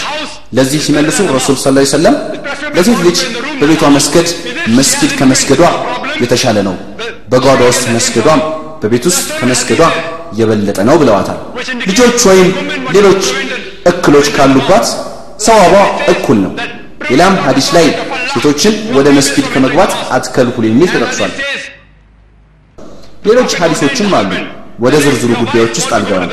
ለዚህ 0.56 0.80
ሲመልሱ 0.86 1.18
ረሱል 1.36 1.56
ሰለላሁ 1.62 1.86
ዐለይሂ 1.94 2.14
ለሴት 2.76 3.00
ልጅ 3.06 3.18
በቤቷ 3.60 3.84
መስገድ 3.96 4.28
መስጊድ 4.78 5.12
ከመስገዷ 5.20 5.62
የተሻለ 6.22 6.58
ነው፣ 6.68 6.76
በጓዳ 7.32 7.62
ውስጥ 7.70 7.84
መስገዷም 7.96 8.40
በቤት 8.82 9.04
ውስጥ 9.10 9.26
ከመስገዷ 9.40 9.82
የበለጠ 10.38 10.78
ነው 10.88 10.96
ብለዋታል። 11.02 11.38
ልጆች 11.90 12.18
ወይም 12.30 12.48
ሌሎች 12.96 13.24
እክሎች 13.90 14.26
ካሉባት 14.36 14.86
ሰዋቧ 15.40 15.74
እኩል 16.12 16.38
ነው። 16.44 16.52
ሌላም 17.10 17.34
ሐዲስ 17.44 17.68
ላይ 17.76 17.86
ሴቶችን 18.32 18.74
ወደ 18.96 19.08
መስጊድ 19.16 19.46
ከመግባት 19.54 19.92
አትከልኩል 20.10 20.64
የሚል 20.68 20.88
ተጠቅሷል። 20.94 21.32
ሌሎች 23.24 23.52
ሐዲሶችም 23.60 24.14
አሉ። 24.18 24.30
ወደ 24.78 24.94
ዝርዝሩ 25.04 25.30
ጉዳዮች 25.42 25.74
ውስጥ 25.80 25.92
አልገባም።. 25.96 26.32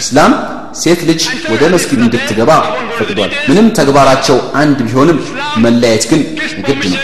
ኢስላም 0.00 0.32
ሴት 0.80 1.00
ልጅ 1.08 1.22
ወደ 1.52 1.62
መስጊድ 1.74 2.00
እንድትገባ 2.00 2.50
ፈቅዷል። 2.98 3.30
ምንም 3.48 3.66
ተግባራቸው 3.78 4.36
አንድ 4.54 4.78
ቢሆንም 4.86 5.18
መለያየት 5.64 6.04
ግን 6.10 6.20
ግድ 6.68 6.82
ነው። 6.92 7.00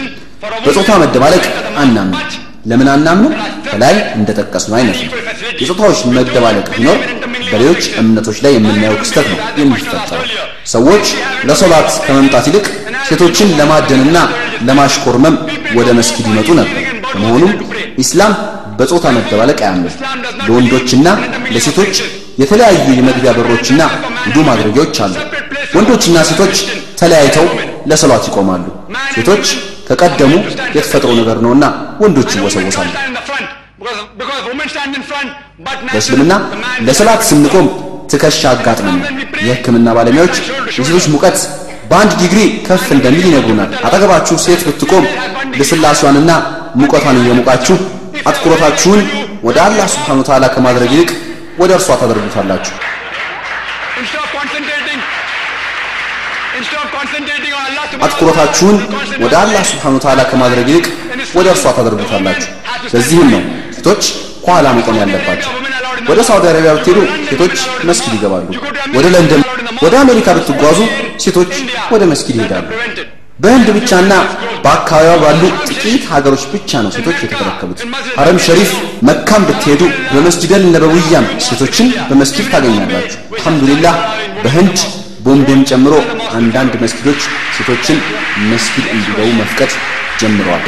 በጾታ 0.66 0.90
መደባለቅ 1.02 1.44
አናምንም። 1.82 2.22
ለምን 2.70 2.88
አናምንም? 2.92 3.32
ከላይ 3.68 3.96
እንደጠቀስነው 4.16 4.76
አይነት 4.78 4.98
ነው። 5.02 5.12
የጾታዎች 5.61 5.98
መደባለቅ 6.16 6.66
ቢኖር 6.74 6.98
በሌሎች 7.51 7.82
እምነቶች 8.01 8.38
ላይ 8.44 8.53
የምናየው 8.55 8.97
ክስተት 9.01 9.26
ነው 9.32 9.38
የሚፈጠረው። 9.61 10.24
ሰዎች 10.66 11.07
ለሶላት 11.49 11.90
ከመምጣት 12.07 12.47
ይልቅ 12.51 12.66
ሴቶችን 13.09 13.49
ለማደንና 13.59 14.16
ለማሽኮርመም 14.68 15.36
ወደ 15.78 15.88
መስጊድ 15.99 16.26
ይመጡ 16.30 16.49
ነበር። 16.61 16.80
በመሆኑም 17.12 17.53
ኢስላም 18.05 18.32
በጾታ 18.78 19.07
መደባለቅ 19.16 19.59
አያምንም። 19.62 19.94
ለወንዶችና 20.47 21.07
ለሴቶች 21.55 21.94
የተለያዩ 22.38 22.86
የመግቢያ 22.99 23.30
በሮችና 23.36 23.82
ውዱ 24.26 24.38
ማድረጊያዎች 24.49 24.99
አሉ። 25.05 25.14
ወንዶችና 25.76 26.16
ሴቶች 26.30 26.57
ተለያይተው 27.01 27.47
ለሰላት 27.90 28.24
ይቆማሉ። 28.30 28.64
ሴቶች 29.14 29.47
ከቀደሙ 29.88 30.32
የተፈጥሮ 30.76 31.11
ነገር 31.20 31.38
ነውና 31.44 31.64
ወንዶች 32.03 32.30
ይወሰወሳሉ። 32.38 32.88
በእስልምና 35.88 36.32
ለሰላት 36.86 37.22
ስንቆም 37.28 37.66
ትከሻ 38.10 38.42
አጋጥመን 38.52 38.96
ነው። 38.96 39.08
የሕክምና 39.46 39.88
ባለሙያዎች 39.96 40.36
የሴቶች 40.70 41.06
ሙቀት 41.14 41.38
በአንድ 41.90 42.12
ዲግሪ 42.20 42.38
ከፍ 42.66 42.86
እንደሚል 42.96 43.26
ይነግሩናል። 43.28 43.70
አጠገባችሁ 43.86 44.36
ሴት 44.44 44.62
ብትቆም 44.68 45.04
ልስላሴዋንና 45.60 46.30
ሙቀቷን 46.80 47.20
እየሞቃችሁ 47.22 47.76
አትኩሮታችሁን 48.28 49.00
ወደ 49.46 49.58
አላህ 49.66 49.86
ስብሓነ 49.94 50.18
ወተዓላ 50.22 50.46
ከማድረግ 50.54 50.90
ይልቅ 50.96 51.10
ወደ 51.58 51.70
እርሷ 51.78 51.88
ታደርጉታላችሁ። 52.00 52.74
አትኩሮታችሁን 58.06 58.76
ወደ 59.22 59.34
አላህ 59.42 59.62
ስብሓነ 59.70 59.94
ወተዓላ 59.98 60.20
ከማድረግ 60.30 60.68
ይልቅ 60.72 60.86
ወደ 61.38 61.46
እርሷ 61.54 61.64
ታደርጉታላችሁ። 61.76 62.50
ለዚህም 62.94 63.28
ነው 63.34 63.42
ሴቶች 63.87 64.05
ከኋላ 64.45 64.66
መቆም 64.76 64.97
ያለባቸው። 65.01 65.51
ወደ 66.09 66.20
ሳውዲ 66.28 66.45
አረቢያ 66.51 66.70
ብትሄዱ 66.76 66.99
ሴቶች 67.28 67.55
መስጊድ 67.89 68.12
ይገባሉ። 68.16 68.47
ወደ 68.97 69.07
ለንደን፣ 69.14 69.43
ወደ 69.84 69.95
አሜሪካ 70.03 70.26
ብትጓዙ 70.37 70.78
ሴቶች 71.24 71.53
ወደ 71.93 72.03
መስጊድ 72.12 72.37
ይሄዳሉ። 72.39 72.64
በህንድ 73.39 73.68
ብቻና 73.76 74.12
በአካባቢዋ 74.64 75.14
ባሉ 75.22 75.43
ጥቂት 75.68 76.05
ሀገሮች 76.12 76.45
ብቻ 76.55 76.80
ነው 76.84 76.91
ሴቶች 76.97 77.18
የተከለከሉት። 77.24 77.80
ሐረም 78.18 78.39
ሸሪፍ 78.47 78.70
መካም 79.09 79.45
ብትሄዱ 79.49 79.82
በመስጂደል 80.12 80.64
ነበዊያም 80.74 81.28
ሴቶችን 81.47 81.89
በመስጊድ 82.11 82.49
ታገኛላችሁ። 82.55 83.18
አልሐምዱሊላህ 83.37 83.97
በህንድ 84.45 84.78
ቦምቤም 85.26 85.62
ጨምሮ 85.70 85.95
አንዳንድ 86.34 86.74
መስጊዶች 86.84 87.22
ሴቶችን 87.57 88.01
መስጊድ 88.51 88.89
እንዲገቡ 88.95 89.30
መፍቀድ 89.41 89.72
ጀምረዋል። 90.20 90.66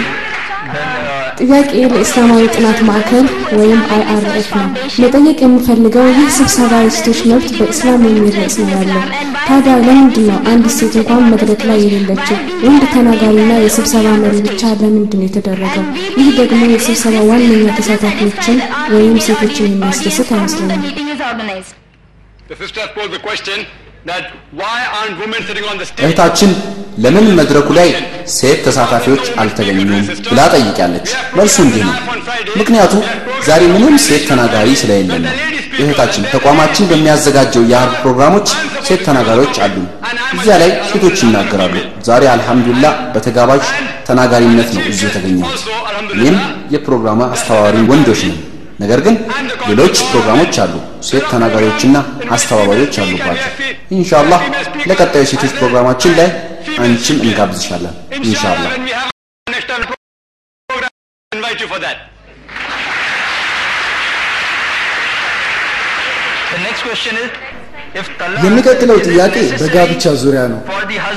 ጥያቄ 1.41 1.71
ለእስላማዊ 1.93 2.45
ጥናት 2.55 2.79
ማዕከል 2.87 3.27
ወይም 3.59 3.81
አይአርኤፍ 3.95 4.49
ነው። 4.57 4.67
መጠየቅ 5.03 5.39
የምፈልገው 5.45 6.07
ይህ 6.11 6.29
ስብሰባ 6.37 6.73
የሴቶች 6.83 7.21
መብት 7.31 7.51
በእስላም 7.59 8.03
የሚል 8.09 8.27
ርዕስ 8.37 8.57
ነው 8.61 8.71
ያለው። 8.75 9.03
ታዲያ 9.49 9.75
ለምንድን 9.87 10.27
ነው 10.31 10.39
አንዲት 10.51 10.75
ሴት 10.79 10.95
እንኳን 11.01 11.23
መድረክ 11.33 11.63
ላይ 11.69 11.79
የሌለችው? 11.85 12.39
ወንድ 12.65 12.85
ተናጋሪና 12.95 13.53
የስብሰባ 13.65 14.07
መሪ 14.23 14.37
ብቻ 14.49 14.63
ለምንድን 14.83 15.21
ነው 15.21 15.27
የተደረገው? 15.29 15.85
ይህ 16.19 16.29
ደግሞ 16.41 16.63
የስብሰባ 16.75 17.17
ዋነኛ 17.31 17.67
ተሳታፊዎችን 17.79 18.59
ወይም 18.95 19.17
ሴቶችን 19.27 19.69
የሚያስደስት 19.69 20.33
አይመስለኝም። 20.35 20.85
እህታችን 26.01 26.51
ለምን 27.05 27.27
መድረኩ 27.39 27.69
ላይ 27.79 27.89
ሴት 28.37 28.61
ተሳታፊዎች 28.67 29.25
አልተገኙም 29.43 29.91
ብላ 30.29 30.41
ጠይቃለች። 30.55 31.09
መልሱ 31.39 31.57
እንዲህ 31.67 31.83
ነው። 31.85 31.95
ምክንያቱ 32.57 32.95
ዛሬ 33.49 33.63
ምንም 33.75 33.95
ሴት 34.07 34.25
ተናጋሪ 34.31 34.69
ስለሌለን 34.81 35.23
ነው። 35.27 35.35
እህታችን 35.81 36.25
ተቋማችን 36.33 36.89
በሚያዘጋጀው 36.91 37.65
የአርብ 37.73 37.95
ፕሮግራሞች 38.03 38.49
ሴት 38.87 39.03
ተናጋሪዎች 39.09 39.57
አሉ። 39.65 39.77
እዚያ 40.37 40.57
ላይ 40.63 40.71
ሴቶች 40.91 41.19
ይናገራሉ። 41.25 41.75
ዛሬ 42.09 42.25
አልሐምዱሊላህ 42.33 42.95
በተጋባዥ 43.15 43.63
ተናጋሪነት 44.09 44.71
ነው 44.77 44.85
እዚህ 44.91 45.07
የተገኘሁት። 45.09 45.63
እኔም 46.17 46.39
የፕሮግራሙ 46.75 47.21
አስተባባሪ 47.29 47.77
ወንዶች 47.91 48.23
ነን። 48.29 48.39
ነገር 48.79 49.01
ግን 49.07 49.15
ሌሎች 49.69 49.97
ፕሮግራሞች 50.11 50.57
አሉ፣ 50.65 50.75
ሴት 51.09 51.25
ተናጋሪዎችና 51.33 51.97
አስተባባሪዎች 52.31 52.95
አሉባቸው። 53.03 53.51
ኢንሻአላህ 53.99 54.41
ለቀጣዩ 54.91 55.25
ሴቶች 55.33 55.53
ፕሮግራማችን 55.59 56.15
ላይ 56.19 56.29
አንቺም 56.81 57.19
እንጋብዝሻለን 57.25 57.95
ኢንሻአላህ። 58.23 58.73
የሚቀጥለው 68.45 68.99
ጥያቄ 69.07 69.35
በጋብቻ 69.61 70.13
ዙሪያ 70.23 70.43
ነው። 70.53 70.61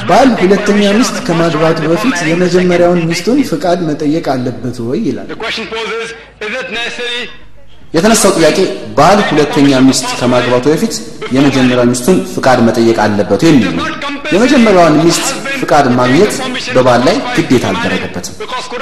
ባል 0.10 0.30
ሁለተኛ 0.42 0.84
ሚስት 0.98 1.18
ከማግባቱ 1.28 1.80
በፊት 1.86 2.18
የመጀመሪያውን 2.30 3.02
ሚስቱን 3.10 3.40
ፍቃድ 3.50 3.80
መጠየቅ 3.90 4.26
አለበት 4.34 4.78
ወይ 4.88 5.02
ይላል። 5.08 5.28
የተነሳው 7.94 8.32
ጥያቄ 8.38 8.58
ባል 8.98 9.20
ሁለተኛ 9.30 9.80
ሚስት 9.88 10.06
ከማግባቱ 10.20 10.66
በፊት 10.74 10.94
የመጀመሪያ 11.36 11.84
ሚስቱን 11.90 12.18
ፍቃድ 12.34 12.60
መጠየቅ 12.68 12.98
አለበት 13.06 13.42
የሚል 13.48 13.66
ነው። 13.72 13.86
የመጀመሪያዋን 14.34 14.96
ሚስት 15.02 15.26
ፍቃድ 15.60 15.86
ማግኘት 15.98 16.34
በባል 16.76 17.02
ላይ 17.08 17.16
ግዴታ 17.36 17.66
አልደረገበትም። 17.72 18.36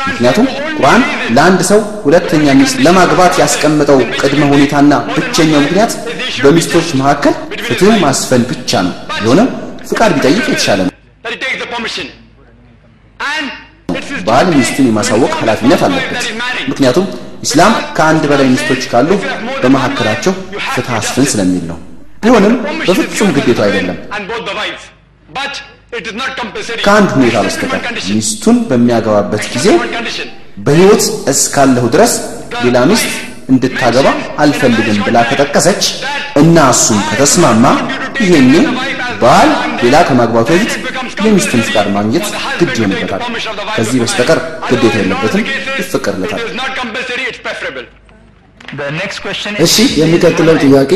ምክንያቱም 0.10 0.48
ቁርአን 0.78 1.02
ለአንድ 1.36 1.62
ሰው 1.70 1.80
ሁለተኛ 2.06 2.54
ሚስት 2.60 2.78
ለማግባት 2.86 3.40
ያስቀመጠው 3.42 4.00
ቅድመ 4.22 4.42
ሁኔታና 4.54 4.92
ብቸኛው 5.16 5.62
ምክንያት 5.66 5.94
በሚስቶች 6.44 6.90
መካከል 7.02 7.34
ፍትህ 7.68 7.96
ማስፈን 8.06 8.44
ብቻ 8.52 8.82
ነው። 8.88 8.94
ቢሆንም 9.18 9.50
ፍቃድ 9.90 10.14
ቢጠይቅ 10.18 10.46
የተሻለ 10.48 10.80
ነው። 10.82 10.94
ባል 14.28 14.48
ሚስቱን 14.52 14.88
የማሳወቅ 14.90 15.32
ኃላፊነት 15.42 15.82
አለበት። 15.88 16.26
ምክንያቱም 16.70 17.06
ኢስላም 17.44 17.74
ከአንድ 17.98 18.24
በላይ 18.32 18.48
ሚስቶች 18.54 18.84
ካሉ 18.92 19.10
በመካከላቸው 19.64 20.34
ፍትህ 20.68 20.94
አስፍን 20.98 21.28
ስለሚል 21.32 21.64
ነው። 21.72 21.78
ቢሆንም 22.24 22.56
በፍጹም 22.88 23.30
ግዴታው 23.36 23.66
አይደለም። 23.68 23.98
ከአንድ 26.86 27.10
ሁኔታ 27.16 27.38
በስተቀር 27.46 27.82
ሚስቱን 28.12 28.58
በሚያገባበት 28.70 29.44
ጊዜ 29.54 29.68
በሕይወት 30.66 31.04
እስካለሁ 31.34 31.86
ድረስ 31.96 32.14
ሌላ 32.64 32.78
ሚስት 32.92 33.12
እንድታገባ 33.52 34.08
አልፈልግም 34.44 34.98
ብላ 35.06 35.18
ከጠቀሰች 35.30 35.84
እና 36.42 36.58
እሱም 36.74 37.00
ከተስማማ 37.10 37.66
ይሄኔ 38.24 38.54
ባል 39.22 39.50
ሌላ 39.84 39.98
ከማግባቱ 40.08 40.50
በፊት 40.52 40.74
የሚስቱን 41.26 41.62
ፍቃድ 41.68 41.88
ማግኘት 41.96 42.26
ግድ 42.60 42.72
ይሆንበታል። 42.78 43.22
ከዚህ 43.76 43.98
በስተቀር 44.04 44.40
ግዴታ 44.70 44.96
የለበትም፣ 45.00 45.44
ይፈቀድለታል። 45.80 46.42
እሺ፣ 49.66 49.76
የሚቀጥለው 50.00 50.58
ጥያቄ 50.64 50.92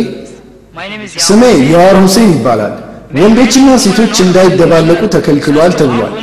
ስሜ 1.24 1.42
የዋር 1.72 1.96
ሁሴን 2.04 2.30
ይባላል። 2.36 2.74
ወንዶችና 3.18 3.70
ሴቶች 3.84 4.16
እንዳይደባለቁ 4.24 5.02
ተከልክሏል 5.16 5.74
ተብሏል። 5.80 6.14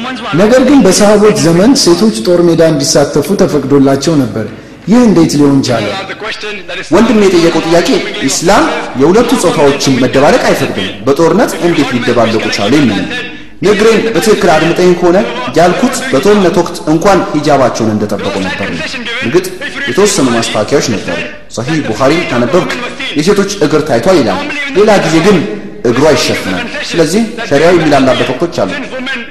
ነገር 0.40 0.62
ግን 0.68 0.78
በሰሃቦች 0.86 1.36
ዘመን 1.44 1.70
ሴቶች 1.82 2.16
ጦር 2.26 2.40
ሜዳ 2.48 2.62
እንዲሳተፉ 2.72 3.28
ተፈቅዶላቸው 3.42 4.14
ነበር። 4.22 4.46
ይህ 4.88 5.00
እንዴት 5.08 5.32
ሊሆን 5.38 5.58
ቻለ? 5.66 5.86
ወንድም 6.94 7.18
የጠየቀው 7.24 7.62
ጥያቄ 7.66 7.88
ኢስላም 8.28 8.64
የሁለቱ 9.00 9.30
ጾታዎችን 9.42 9.98
መደባለቅ 10.02 10.42
አይፈቅድም፣ 10.48 10.88
በጦርነት 11.06 11.52
እንዴት 11.60 11.90
ሊደባለቁ 11.96 12.44
ቻሉ 12.56 12.72
የሚል 12.80 13.04
ንግሬን 13.62 13.98
በትክክል 14.06 14.50
አድምጠኝ 14.52 14.90
ከሆነ 15.00 15.18
ያልኩት 15.58 15.96
በጦርነት 16.12 16.54
ወቅት 16.60 16.76
እንኳን 16.92 17.18
ሂጃባቸውን 17.32 17.90
እንደጠበቁ 17.94 18.34
ነበር 18.46 18.68
እርግጥ 19.24 19.46
የተወሰኑ 19.88 20.26
ማስታወቂያዎች 20.36 20.86
ነበሩ። 20.94 21.16
ሰሂህ 21.56 21.78
ቡኻሪ 21.88 22.12
ካነበብክ 22.30 22.70
የሴቶች 23.18 23.52
እግር 23.66 23.82
ታይቷል 23.88 24.18
ይላል። 24.20 24.40
ሌላ 24.76 24.90
ጊዜ 25.04 25.16
ግን 25.26 25.38
እግሯ 25.90 26.06
ይሸፍናል። 26.16 26.64
ስለዚህ 26.90 27.22
ሸሪያው 27.50 27.74
የሚላላበት 27.76 28.30
ወቅቶች 28.32 28.56
አሉ። 28.62 28.70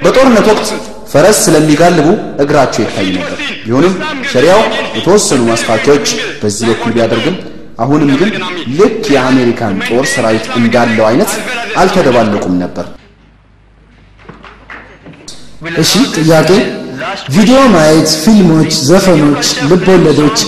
በጦርነት 0.04 0.46
ወቅት 0.52 0.68
ፈረስ 1.12 1.38
ስለሚጋልቡ 1.44 2.08
እግራቸው 2.44 2.82
ይታይ 2.84 3.08
ነበር። 3.16 3.38
ቢሆንም 3.64 3.94
ሸሪያው 4.32 4.60
የተወሰኑ 4.98 5.42
ማስታወቂያዎች 5.50 6.08
በዚህ 6.42 6.68
በኩል 6.70 6.92
ቢያደርግም 6.96 7.36
አሁንም 7.78 8.10
ግን 8.20 8.30
ልክ 8.78 9.04
የአሜሪካን 9.14 9.76
ጦር 9.88 10.06
ሰራዊት 10.14 10.46
እንዳለው 10.58 11.04
አይነት 11.10 11.30
አልተደባለቁም 11.76 12.56
ነበር። 12.64 12.86
እሺ 15.80 15.92
ጥያቄ 16.16 16.50
ቪዲዮ 17.34 17.58
ማየት፣ 17.72 18.08
ፊልሞች፣ 18.22 18.72
ዘፈኖች፣ 18.88 19.46
ልቦለዶች፣ 19.70 20.38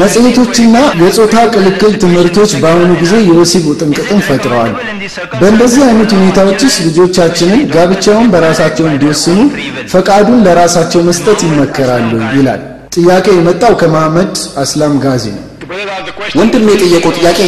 መጽሔቶችና 0.00 0.76
የጾታ 1.00 1.34
ቅልቅል 1.54 1.92
ትምህርቶች 2.02 2.50
በአሁኑ 2.62 2.90
ጊዜ 3.02 3.14
የወሲብ 3.28 3.64
ውጥንቅጥን 3.70 4.20
ፈጥረዋል። 4.28 4.72
በእንደዚህ 5.40 5.82
አይነት 5.88 6.10
ሁኔታዎች 6.16 6.60
ውስጥ 6.66 6.78
ልጆቻችንን 6.88 7.60
ጋብቻውን 7.74 8.30
በራሳቸው 8.34 8.88
እንዲወስኑ 8.92 9.38
ፈቃዱን 9.92 10.42
ለራሳቸው 10.46 11.02
መስጠት 11.08 11.42
ይመከራሉ 11.48 12.10
ይላል። 12.36 12.62
ጥያቄ 12.96 13.26
የመጣው 13.36 13.74
ከመሐመድ 13.82 14.32
አስላም 14.62 14.96
ጋዚ 15.04 15.24
ነው። 15.36 15.44
ወንድም 16.38 16.66
የጠየቀው 16.70 17.14
ጥያቄ 17.18 17.40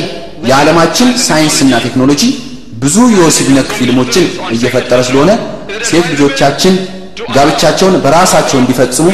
የዓለማችን 0.48 1.08
ሳይንስና 1.24 1.74
ቴክኖሎጂ 1.86 2.22
ብዙ 2.82 2.96
የወሲብ 3.14 3.48
ነክ 3.56 3.70
ፊልሞችን 3.78 4.24
እየፈጠረ 4.54 5.00
ስለሆነ 5.08 5.30
ሴት 5.88 6.06
ልጆቻችን 6.12 6.74
ጋብቻቸውን 7.34 7.96
በራሳቸው 8.04 8.58
እንዲፈጽሙ 8.60 9.06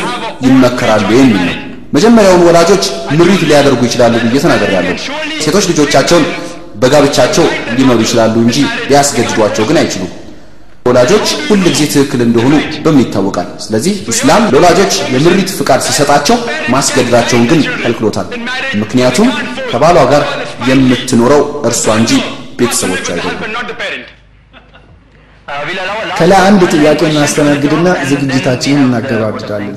ይመከራሉ 0.47 1.09
የሚል 1.17 1.43
ነው። 1.49 1.55
መጀመሪያውን 1.97 2.45
ወላጆች 2.49 2.85
ምሪት 3.19 3.43
ሊያደርጉ 3.49 3.81
ይችላሉ 3.89 4.15
ብዬ 4.25 4.41
ተናግሬያለሁ። 4.45 4.95
ሴቶች 5.45 5.65
ልጆቻቸውን 5.71 6.25
በጋብቻቸው 6.77 7.45
ሊመሩ 7.77 7.99
ይችላሉ 8.07 8.35
እንጂ 8.47 8.57
ሊያስገድዷቸው 8.91 9.65
ግን 9.69 9.79
አይችሉም። 9.83 10.13
ወላጆች 10.87 11.29
ሁል 11.47 11.61
ጊዜ 11.67 11.81
ትክክል 11.93 12.21
እንደሆኑ 12.25 12.53
በምን 12.85 13.01
ይታወቃል? 13.05 13.49
ስለዚህ 13.65 13.95
ኢስላም 14.13 14.43
ለወላጆች 14.53 14.93
የምሪት 15.15 15.51
ፍቃድ 15.59 15.81
ሲሰጣቸው 15.87 16.37
ማስገደዳቸውን 16.75 17.47
ግን 17.51 17.61
ከልክሎታል። 17.83 18.29
ምክንያቱም 18.83 19.31
ከባሏ 19.71 19.99
ጋር 20.13 20.23
የምትኖረው 20.71 21.43
እርሷ 21.69 21.85
እንጂ 22.01 22.13
ቤተሰቦቹ 22.61 23.07
አይደሉም። 23.15 23.41
ከላይ 26.19 26.41
አንድ 26.47 26.63
ጥያቄ 26.75 27.01
እናስተናግድና 27.09 27.89
ዝግጅታችንን 28.11 28.85
እናገባብዳለን። 28.87 29.77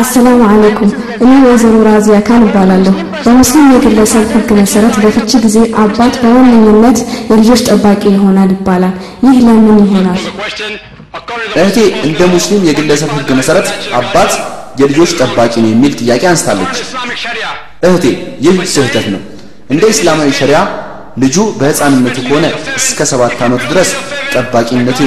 አሰላሙ 0.00 0.40
አለይኩም። 0.48 0.90
እኔ 1.22 1.30
ወይዘሮ 1.44 1.74
ራዚያ 1.88 2.18
ካን 2.26 2.42
እባላለሁ። 2.46 2.92
በሙስሊም 3.24 3.66
የግለሰብ 3.74 4.24
ሕግ 4.34 4.50
መሰረት 4.60 4.94
በፍቺ 5.02 5.30
ጊዜ 5.44 5.56
አባት 5.82 6.14
በዋነኝነት 6.22 6.98
የልጆች 7.30 7.62
ጠባቂ 7.68 8.02
ይሆናል 8.14 8.50
ይባላል። 8.56 8.94
ይህ 9.26 9.38
ለምን 9.46 9.78
ይሆናል? 9.84 10.20
እህቴ 11.56 11.76
እንደ 12.06 12.20
ሙስሊም 12.34 12.62
የግለሰብ 12.68 13.10
ሕግ 13.16 13.30
መሰረት 13.40 13.68
አባት 14.00 14.32
የልጆች 14.80 15.10
ጠባቂ 15.20 15.52
ነው 15.64 15.70
የሚል 15.72 15.92
ጥያቄ 16.00 16.22
አንስታለች። 16.30 16.76
እህቴ 17.84 18.04
ይህ 18.46 18.56
ስህተት 18.74 19.06
ነው። 19.14 19.22
እንደ 19.70 19.84
እስላማዊ 19.92 20.30
ሸሪያ 20.40 20.58
ልጁ 21.16 21.36
በህፃንነቱ 21.58 22.16
ከሆነ 22.26 22.46
እስከ 22.78 23.06
ሰባት 23.10 23.42
ዓመቱ 23.46 23.62
ድረስ 23.72 23.90
ጠባቂነቱ 24.32 24.98